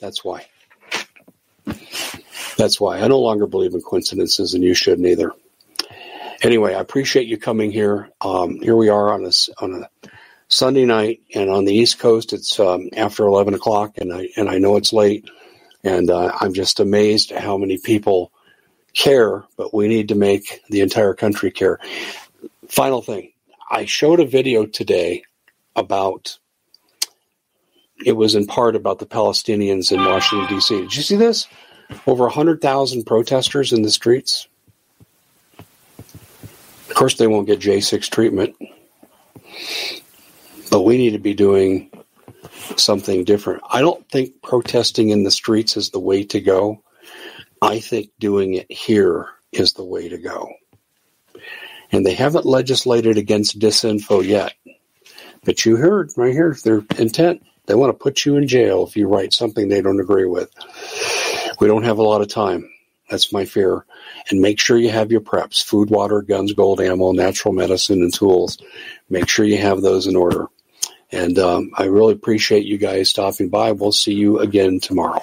That's 0.00 0.24
why. 0.24 0.46
That's 2.56 2.80
why. 2.80 3.00
I 3.00 3.08
no 3.08 3.20
longer 3.20 3.46
believe 3.46 3.74
in 3.74 3.82
coincidences, 3.82 4.54
and 4.54 4.64
you 4.64 4.74
shouldn't 4.74 5.06
either. 5.06 5.32
Anyway, 6.42 6.74
I 6.74 6.80
appreciate 6.80 7.26
you 7.26 7.38
coming 7.38 7.70
here. 7.70 8.10
Um, 8.20 8.60
here 8.60 8.76
we 8.76 8.88
are 8.88 9.12
on 9.12 9.24
a, 9.24 9.30
on 9.62 9.82
a 9.82 10.10
Sunday 10.48 10.84
night, 10.84 11.20
and 11.34 11.50
on 11.50 11.64
the 11.64 11.74
East 11.74 11.98
Coast, 11.98 12.32
it's 12.32 12.58
um, 12.60 12.88
after 12.96 13.26
11 13.26 13.54
o'clock, 13.54 13.98
and 13.98 14.12
I, 14.12 14.28
and 14.36 14.48
I 14.48 14.58
know 14.58 14.76
it's 14.76 14.92
late, 14.92 15.28
and 15.82 16.10
uh, 16.10 16.36
I'm 16.40 16.52
just 16.52 16.80
amazed 16.80 17.32
at 17.32 17.42
how 17.42 17.56
many 17.56 17.78
people 17.78 18.32
care, 18.94 19.44
but 19.56 19.74
we 19.74 19.88
need 19.88 20.08
to 20.08 20.14
make 20.14 20.60
the 20.70 20.80
entire 20.80 21.14
country 21.14 21.50
care. 21.50 21.78
Final 22.68 23.02
thing 23.02 23.32
I 23.70 23.84
showed 23.84 24.20
a 24.20 24.26
video 24.26 24.66
today 24.66 25.22
about 25.74 26.38
it 28.04 28.12
was 28.12 28.34
in 28.34 28.46
part 28.46 28.76
about 28.76 28.98
the 28.98 29.06
Palestinians 29.06 29.92
in 29.92 30.04
Washington, 30.04 30.48
D.C. 30.48 30.80
Did 30.82 30.96
you 30.96 31.02
see 31.02 31.16
this? 31.16 31.46
Over 32.06 32.24
100,000 32.24 33.04
protesters 33.04 33.72
in 33.72 33.82
the 33.82 33.90
streets. 33.90 34.48
Of 35.58 36.94
course, 36.94 37.14
they 37.14 37.26
won't 37.26 37.46
get 37.46 37.60
J6 37.60 38.08
treatment, 38.10 38.56
but 40.70 40.82
we 40.82 40.96
need 40.96 41.10
to 41.10 41.18
be 41.18 41.34
doing 41.34 41.90
something 42.76 43.24
different. 43.24 43.62
I 43.70 43.80
don't 43.80 44.08
think 44.08 44.42
protesting 44.42 45.10
in 45.10 45.22
the 45.22 45.30
streets 45.30 45.76
is 45.76 45.90
the 45.90 46.00
way 46.00 46.24
to 46.24 46.40
go. 46.40 46.82
I 47.62 47.80
think 47.80 48.10
doing 48.18 48.54
it 48.54 48.70
here 48.70 49.28
is 49.52 49.74
the 49.74 49.84
way 49.84 50.08
to 50.08 50.18
go. 50.18 50.52
And 51.92 52.04
they 52.04 52.14
haven't 52.14 52.46
legislated 52.46 53.16
against 53.16 53.58
disinfo 53.58 54.26
yet. 54.26 54.54
But 55.44 55.64
you 55.64 55.76
heard 55.76 56.10
right 56.16 56.32
here 56.32 56.56
their 56.64 56.82
intent. 56.98 57.42
They 57.66 57.74
want 57.74 57.90
to 57.90 58.02
put 58.02 58.24
you 58.24 58.36
in 58.36 58.48
jail 58.48 58.86
if 58.86 58.96
you 58.96 59.08
write 59.08 59.32
something 59.32 59.68
they 59.68 59.80
don't 59.80 60.00
agree 60.00 60.26
with. 60.26 60.50
We 61.60 61.66
don't 61.66 61.84
have 61.84 61.98
a 61.98 62.02
lot 62.02 62.20
of 62.20 62.28
time. 62.28 62.70
That's 63.10 63.32
my 63.32 63.44
fear. 63.44 63.84
And 64.30 64.40
make 64.40 64.58
sure 64.58 64.76
you 64.76 64.90
have 64.90 65.12
your 65.12 65.20
preps 65.20 65.62
food, 65.62 65.90
water, 65.90 66.22
guns, 66.22 66.52
gold, 66.52 66.80
ammo, 66.80 67.12
natural 67.12 67.54
medicine, 67.54 68.02
and 68.02 68.12
tools. 68.12 68.58
Make 69.08 69.28
sure 69.28 69.44
you 69.44 69.58
have 69.58 69.80
those 69.80 70.06
in 70.06 70.16
order. 70.16 70.48
And 71.12 71.38
um, 71.38 71.70
I 71.76 71.84
really 71.84 72.14
appreciate 72.14 72.64
you 72.64 72.78
guys 72.78 73.10
stopping 73.10 73.48
by. 73.48 73.72
We'll 73.72 73.92
see 73.92 74.14
you 74.14 74.40
again 74.40 74.80
tomorrow. 74.80 75.22